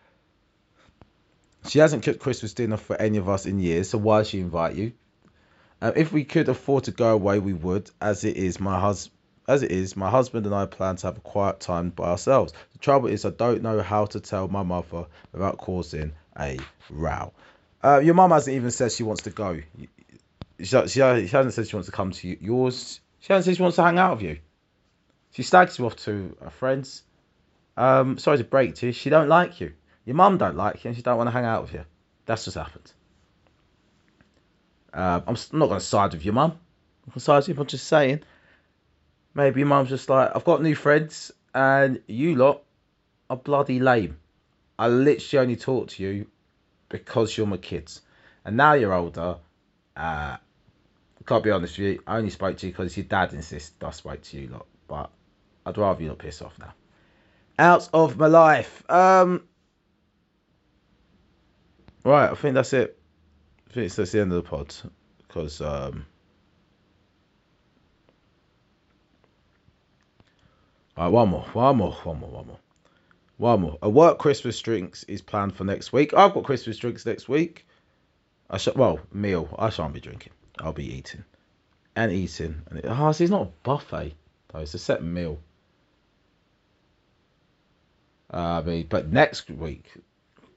She 1.67 1.80
hasn't 1.80 2.04
cooked 2.04 2.19
Christmas 2.19 2.54
dinner 2.54 2.78
for 2.78 2.95
any 2.95 3.17
of 3.17 3.30
us 3.30 3.45
in 3.45 3.60
years, 3.60 3.89
so 3.89 3.97
why 3.97 4.23
she 4.23 4.39
invite 4.39 4.76
you? 4.76 4.93
Uh, 5.82 5.91
if 5.95 6.12
we 6.12 6.23
could 6.23 6.49
afford 6.49 6.86
to 6.86 6.91
go 6.91 7.13
away, 7.13 7.39
we 7.39 7.54
would. 7.54 7.89
As 8.02 8.23
it 8.23 8.38
is, 8.38 8.60
my 8.60 8.80
husband 8.80 9.17
as 9.47 9.63
it 9.63 9.71
is, 9.71 9.97
my 9.97 10.10
husband 10.10 10.45
and 10.45 10.56
I 10.56 10.65
plan 10.65 10.95
to 10.97 11.08
have 11.08 11.17
a 11.17 11.21
quiet 11.21 11.60
time 11.60 11.89
by 11.89 12.06
ourselves. 12.06 12.54
The 12.73 12.80
trouble 12.80 13.10
is, 13.10 13.26
I 13.26 13.30
don't 13.30 13.62
know 13.62 13.82
how 13.82 14.06
to 14.06 14.19
tell 14.19 14.47
my 14.47 14.63
mother 14.63 15.06
without 15.32 15.58
causing 15.58 16.13
a 16.39 16.60
row. 16.89 17.34
Uh, 17.84 17.99
your 17.99 18.13
mum 18.13 18.32
hasn't 18.32 18.56
even 18.56 18.71
said 18.71 18.91
she 18.91 19.04
wants 19.04 19.23
to 19.23 19.32
go. 19.32 19.60
She, 20.60 20.65
she, 20.65 20.88
she 20.88 20.99
hasn't 21.02 21.54
said 21.54 21.67
she 21.67 21.76
wants 21.76 21.88
to 21.88 21.91
come 21.91 22.12
to 22.12 22.43
yours. 22.43 23.02
She 23.19 23.34
hasn't 23.34 23.45
said 23.45 23.58
she 23.58 23.62
wants 23.62 23.76
to 23.76 23.84
hang 23.84 23.99
out 23.99 24.17
with 24.17 24.23
you. 24.23 24.39
She 25.32 25.43
stags 25.43 25.78
you 25.78 25.86
off 25.86 25.97
to 25.97 26.38
her 26.41 26.49
friends. 26.49 27.04
Um, 27.76 28.17
sorry 28.19 28.38
to 28.38 28.43
break 28.43 28.76
to 28.76 28.88
you, 28.88 28.91
she 28.93 29.10
don't 29.10 29.28
like 29.28 29.60
you. 29.60 29.73
Your 30.06 30.16
mum 30.16 30.38
don't 30.38 30.56
like 30.56 30.84
you, 30.84 30.89
and 30.89 30.98
she 30.98 31.02
don't 31.02 31.18
want 31.18 31.28
to 31.28 31.32
hang 31.32 31.46
out 31.46 31.63
with 31.63 31.74
you. 31.74 31.86
That's 32.26 32.46
just 32.46 32.58
happened. 32.58 32.92
Uh, 34.94 35.22
I'm 35.26 35.36
not 35.54 35.68
going 35.68 35.80
to 35.80 35.86
side 35.86 36.13
with 36.13 36.24
your 36.24 36.34
mum. 36.34 36.60
I'm 37.13 37.20
side 37.20 37.38
with 37.38 37.50
you. 37.50 37.56
I'm 37.60 37.68
just 37.68 37.88
saying 37.88 38.24
Maybe 39.34 39.62
your 39.62 39.68
mum's 39.68 39.89
just 39.89 40.10
like, 40.10 40.32
I've 40.36 40.44
got 40.44 40.62
new 40.62 40.76
friends, 40.76 41.32
and 41.56 42.02
you 42.08 42.36
lot 42.36 42.62
are 43.30 43.38
bloody 43.38 43.80
lame. 43.80 44.18
I 44.78 44.88
literally 44.88 45.42
only 45.42 45.56
talk 45.56 45.88
to 45.89 46.04
you 46.04 46.28
because 46.89 47.36
you're 47.36 47.48
my 47.48 47.58
kids. 47.58 48.02
And 48.46 48.58
now 48.58 48.74
you're 48.74 48.94
older. 48.94 49.38
Uh, 49.96 50.38
can't 51.26 51.44
be 51.44 51.52
honest 51.52 51.78
with 51.78 51.88
you. 51.88 52.04
I 52.06 52.18
only 52.18 52.30
spoke 52.30 52.58
to 52.58 52.68
you 52.68 52.74
because 52.74 52.96
your 52.98 53.06
dad 53.06 53.34
insisted 53.34 53.84
I 53.84 53.92
spoke 53.92 54.22
to 54.22 54.38
you 54.38 54.50
lot. 54.50 54.66
But 54.88 55.10
I'd 55.66 55.78
rather 55.78 56.02
you 56.02 56.10
not 56.10 56.18
piss 56.18 56.42
off 56.42 56.60
now. 56.60 56.74
Out 57.58 57.89
of 57.94 58.18
my 58.18 58.28
life. 58.28 58.84
Um. 58.89 59.44
Right, 62.04 62.30
I 62.30 62.36
think 62.36 62.56
that's 62.56 62.74
it. 62.74 62.98
I 63.70 63.74
think 63.74 63.94
that's 63.94 64.12
the 64.12 64.20
end 64.20 64.34
of 64.34 64.44
the 64.44 64.50
pod 64.50 64.76
because 65.20 65.62
um. 65.62 66.06
Right, 70.98 71.08
one 71.08 71.30
more, 71.30 71.46
one 71.54 71.78
more, 71.78 71.94
one 72.04 72.20
more, 72.20 72.30
one 72.30 72.48
more, 72.48 72.60
one 73.38 73.62
more. 73.62 73.78
A 73.82 73.89
work 73.89 74.20
Christmas 74.20 74.60
drinks 74.60 75.04
is 75.04 75.22
planned 75.22 75.56
for 75.56 75.63
next 75.63 75.92
week. 75.92 76.13
I've 76.13 76.34
got 76.34 76.44
Christmas 76.44 76.78
drinks 76.78 77.06
next 77.06 77.28
week. 77.28 77.66
I 78.50 78.58
should 78.58 78.76
well 78.76 79.00
meal. 79.12 79.50
I 79.58 79.70
shan't 79.70 79.94
be 79.94 80.00
drinking. 80.00 80.34
I'll 80.60 80.74
be 80.74 80.94
eating 80.94 81.24
and 81.96 82.12
eating. 82.12 82.62
And 82.70 82.80
it, 82.80 82.86
oh, 82.88 83.12
see, 83.12 83.24
it's 83.24 83.32
not 83.32 83.48
a 83.48 83.52
buffet 83.63 84.13
though. 84.50 84.60
It's 84.60 84.74
a 84.74 84.80
set 84.80 85.04
meal. 85.04 85.39
Uh, 88.30 88.62
but 88.89 89.12
next 89.12 89.50
week 89.50 89.92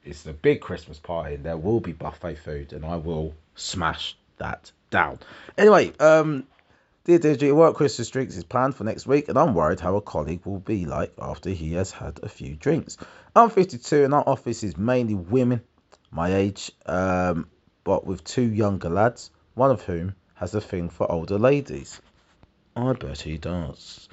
it's 0.07 0.23
the 0.23 0.33
big 0.33 0.61
Christmas 0.61 0.99
party, 0.99 1.37
there 1.37 1.57
will 1.57 1.81
be 1.81 1.92
buffet 1.92 2.37
food, 2.37 2.73
and 2.73 2.85
I 2.85 2.97
will 2.97 3.35
smash 3.57 4.16
that 4.38 4.71
down. 4.90 5.19
Anyway, 5.59 5.92
um, 5.99 6.47
dear 7.05 7.19
Deirdre, 7.19 7.55
work 7.55 7.75
Christmas 7.75 8.09
drinks 8.09 8.37
is 8.37 8.45
planned 8.45 8.77
for 8.77 8.85
next 8.85 9.07
week, 9.07 9.29
and 9.29 9.37
I'm 9.37 9.55
worried 9.55 9.81
how 9.81 9.97
a 9.97 10.01
colleague 10.01 10.42
will 10.45 10.61
be 10.61 10.87
like 10.87 11.12
after 11.21 11.51
he 11.51 11.75
has 11.75 11.90
had 11.90 12.21
a 12.23 12.29
few 12.29 12.55
drinks. 12.55 12.97
I'm 13.35 13.51
52, 13.51 14.05
and 14.05 14.14
our 14.14 14.27
office 14.27 14.62
is 14.62 14.77
mainly 14.77 15.14
women 15.14 15.62
my 16.11 16.35
age, 16.35 16.71
um, 16.87 17.49
but 17.85 18.07
with 18.07 18.25
two 18.25 18.49
younger 18.51 18.88
lads, 18.88 19.31
one 19.55 19.71
of 19.71 19.83
whom 19.83 20.14
has 20.35 20.55
a 20.55 20.61
thing 20.61 20.88
for 20.88 21.11
older 21.11 21.38
ladies. 21.38 22.01
I 22.77 22.92
bet 22.92 23.21
he 23.21 23.38
does. 23.38 24.09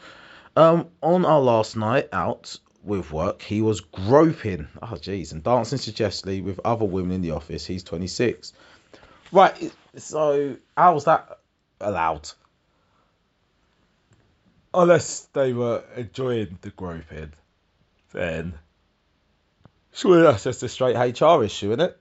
Um, 0.56 0.88
on 1.01 1.25
our 1.25 1.41
last 1.41 1.75
night 1.75 2.10
out, 2.12 2.58
with 2.84 3.12
work, 3.12 3.41
he 3.41 3.62
was 3.62 3.82
groping, 3.82 4.67
oh 4.82 4.96
jeez, 4.96 5.32
and 5.32 5.43
dancing 5.43 5.78
suggestively 5.78 6.41
with 6.41 6.60
other 6.65 6.86
women 6.86 7.12
in 7.12 7.22
the 7.22 7.32
office. 7.32 7.65
He's 7.65 7.84
26. 7.84 8.54
Right, 9.32 9.72
so 9.96 10.58
how 10.78 10.93
was 10.93 11.06
that 11.06 11.39
allowed? 11.80 12.30
Unless 14.74 15.26
they 15.34 15.54
were 15.54 15.84
enjoying 15.96 16.58
the 16.62 16.72
groping, 16.72 17.32
then 18.12 18.54
surely 19.93 20.24
that's 20.24 20.43
just 20.43 20.63
a 20.63 20.69
straight 20.69 20.96
HR 20.96 21.43
issue, 21.43 21.72
isn't 21.72 21.82
it? 21.82 22.00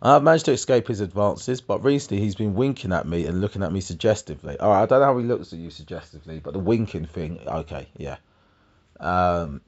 I've 0.00 0.22
managed 0.24 0.46
to 0.46 0.52
escape 0.52 0.88
his 0.88 1.00
advances, 1.00 1.60
but 1.60 1.84
recently 1.84 2.20
he's 2.20 2.34
been 2.34 2.54
winking 2.54 2.92
at 2.92 3.06
me 3.06 3.26
and 3.26 3.40
looking 3.40 3.62
at 3.62 3.72
me 3.72 3.80
suggestively. 3.80 4.58
All 4.58 4.70
right, 4.70 4.82
I 4.82 4.86
don't 4.86 5.00
know 5.00 5.06
how 5.06 5.18
he 5.18 5.24
looks 5.24 5.52
at 5.52 5.60
you 5.60 5.70
suggestively, 5.70 6.40
but 6.40 6.52
the 6.52 6.58
winking 6.58 7.06
thing, 7.06 7.38
okay, 7.46 7.86
yeah. 7.96 8.16
Um, 9.02 9.60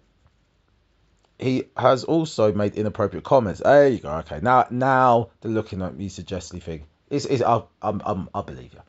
he 1.39 1.65
has 1.77 2.05
also 2.05 2.53
made 2.53 2.77
inappropriate 2.77 3.25
comments. 3.25 3.61
There 3.61 3.89
you 3.89 3.99
go. 3.99 4.11
Okay, 4.19 4.39
now 4.41 4.67
now 4.71 5.31
the 5.41 5.49
looking 5.49 5.83
at 5.83 5.97
me 5.97 6.09
suggestively 6.09 6.61
thing 6.61 6.87
is 7.11 7.27
is 7.27 7.43
I 7.43 7.63
I'm, 7.83 8.01
I'm, 8.05 8.29
I 8.35 8.43
believe 8.43 8.73
you. 8.73 8.81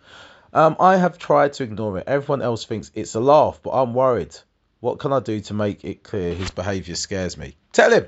Um, 0.53 0.77
I 0.79 0.95
have 0.95 1.17
tried 1.17 1.53
to 1.53 1.63
ignore 1.63 1.97
it. 1.97 2.05
Everyone 2.07 2.41
else 2.41 2.63
thinks 2.65 2.91
it's 2.93 3.15
a 3.15 3.19
laugh, 3.19 3.59
but 3.61 3.71
I'm 3.71 3.93
worried. 3.93 4.35
What 4.79 4.99
can 4.99 5.11
I 5.11 5.19
do 5.19 5.41
to 5.41 5.53
make 5.53 5.83
it 5.83 6.03
clear 6.03 6.33
his 6.33 6.51
behaviour 6.51 6.95
scares 6.95 7.37
me? 7.37 7.55
Tell 7.73 7.91
him. 7.91 8.05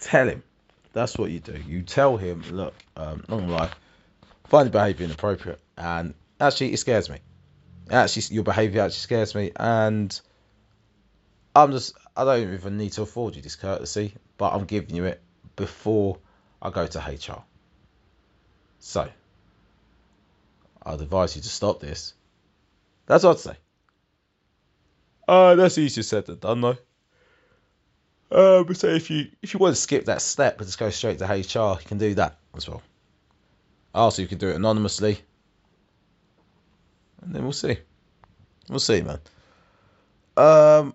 Tell 0.00 0.28
him. 0.28 0.42
That's 0.92 1.18
what 1.18 1.30
you 1.30 1.40
do. 1.40 1.60
You 1.66 1.82
tell 1.82 2.16
him, 2.16 2.42
look, 2.50 2.74
um, 2.96 3.22
gonna 3.28 3.48
lie, 3.48 3.70
find 4.44 4.66
your 4.66 4.72
behaviour 4.72 5.04
inappropriate, 5.04 5.60
and 5.76 6.14
actually 6.40 6.72
it 6.72 6.78
scares 6.78 7.10
me 7.10 7.18
actually 7.90 8.34
your 8.34 8.44
behaviour 8.44 8.82
actually 8.82 8.98
scares 8.98 9.34
me, 9.34 9.52
and 9.56 10.18
I'm 11.54 11.72
just 11.72 11.94
I 12.16 12.24
don't 12.24 12.52
even 12.52 12.76
need 12.76 12.92
to 12.92 13.02
afford 13.02 13.36
you 13.36 13.42
this 13.42 13.56
courtesy, 13.56 14.14
but 14.36 14.52
I'm 14.52 14.64
giving 14.64 14.94
you 14.94 15.04
it 15.04 15.20
before 15.56 16.18
I 16.60 16.70
go 16.70 16.86
to 16.86 16.98
HR. 16.98 17.42
So 18.78 19.08
I'd 20.82 21.00
advise 21.00 21.36
you 21.36 21.42
to 21.42 21.48
stop 21.48 21.80
this. 21.80 22.14
That's 23.06 23.24
what 23.24 23.36
I'd 23.36 23.40
say. 23.40 23.56
Uh, 25.26 25.54
that's 25.56 25.78
easier 25.78 26.02
said 26.02 26.26
than 26.26 26.38
done 26.38 26.60
though. 26.60 26.78
Uh, 28.30 28.62
but 28.64 28.76
say 28.76 28.96
if 28.96 29.10
you 29.10 29.28
if 29.42 29.54
you 29.54 29.58
want 29.58 29.74
to 29.74 29.80
skip 29.80 30.06
that 30.06 30.22
step 30.22 30.58
and 30.58 30.66
just 30.66 30.78
go 30.78 30.90
straight 30.90 31.18
to 31.18 31.24
HR, 31.24 31.80
you 31.80 31.86
can 31.86 31.98
do 31.98 32.14
that 32.14 32.38
as 32.56 32.68
well. 32.68 32.82
Also, 33.94 34.22
you 34.22 34.28
can 34.28 34.38
do 34.38 34.48
it 34.48 34.56
anonymously 34.56 35.20
and 37.22 37.34
then 37.34 37.42
we'll 37.42 37.52
see. 37.52 37.78
We'll 38.68 38.78
see, 38.78 39.02
man. 39.02 39.18
Um. 40.36 40.94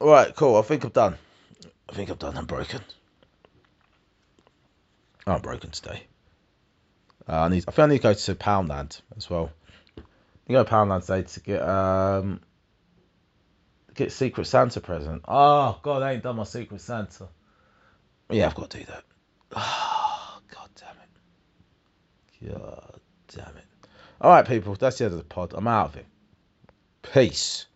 All 0.00 0.08
right, 0.08 0.34
cool. 0.34 0.56
I 0.56 0.62
think 0.62 0.84
I'm 0.84 0.90
done. 0.90 1.16
I 1.88 1.92
think 1.92 2.08
I'm 2.08 2.16
done. 2.16 2.36
I'm 2.36 2.46
broken. 2.46 2.80
I'm 5.26 5.42
broken 5.42 5.70
today. 5.70 6.04
Uh, 7.28 7.40
I 7.40 7.48
need. 7.48 7.64
I 7.68 7.72
think 7.72 7.78
I 7.78 7.86
need 7.86 7.98
to 7.98 8.02
go 8.02 8.14
to 8.14 8.34
Poundland 8.34 9.00
as 9.16 9.28
well. 9.28 9.50
You 10.46 10.56
go 10.56 10.64
to 10.64 10.70
Poundland 10.70 11.04
today 11.06 11.22
to 11.22 11.40
get 11.40 11.62
um 11.62 12.40
get 13.94 14.12
Secret 14.12 14.46
Santa 14.46 14.80
present. 14.80 15.22
Oh 15.28 15.78
God, 15.82 16.02
I 16.02 16.12
ain't 16.12 16.22
done 16.22 16.36
my 16.36 16.44
Secret 16.44 16.80
Santa. 16.80 17.28
Yeah, 18.30 18.46
I've 18.46 18.54
got 18.54 18.70
to 18.70 18.78
do 18.78 18.84
that. 18.86 19.04
Oh 19.54 20.40
God 20.54 20.70
damn 20.74 20.96
it. 22.48 22.54
God 22.58 23.00
damn 23.28 23.56
it. 23.56 23.69
All 24.20 24.30
right, 24.30 24.46
people, 24.46 24.74
that's 24.74 24.98
the 24.98 25.04
end 25.04 25.12
of 25.14 25.18
the 25.18 25.24
pod. 25.24 25.54
I'm 25.54 25.66
out 25.66 25.90
of 25.90 25.96
it. 25.96 26.06
Peace. 27.02 27.66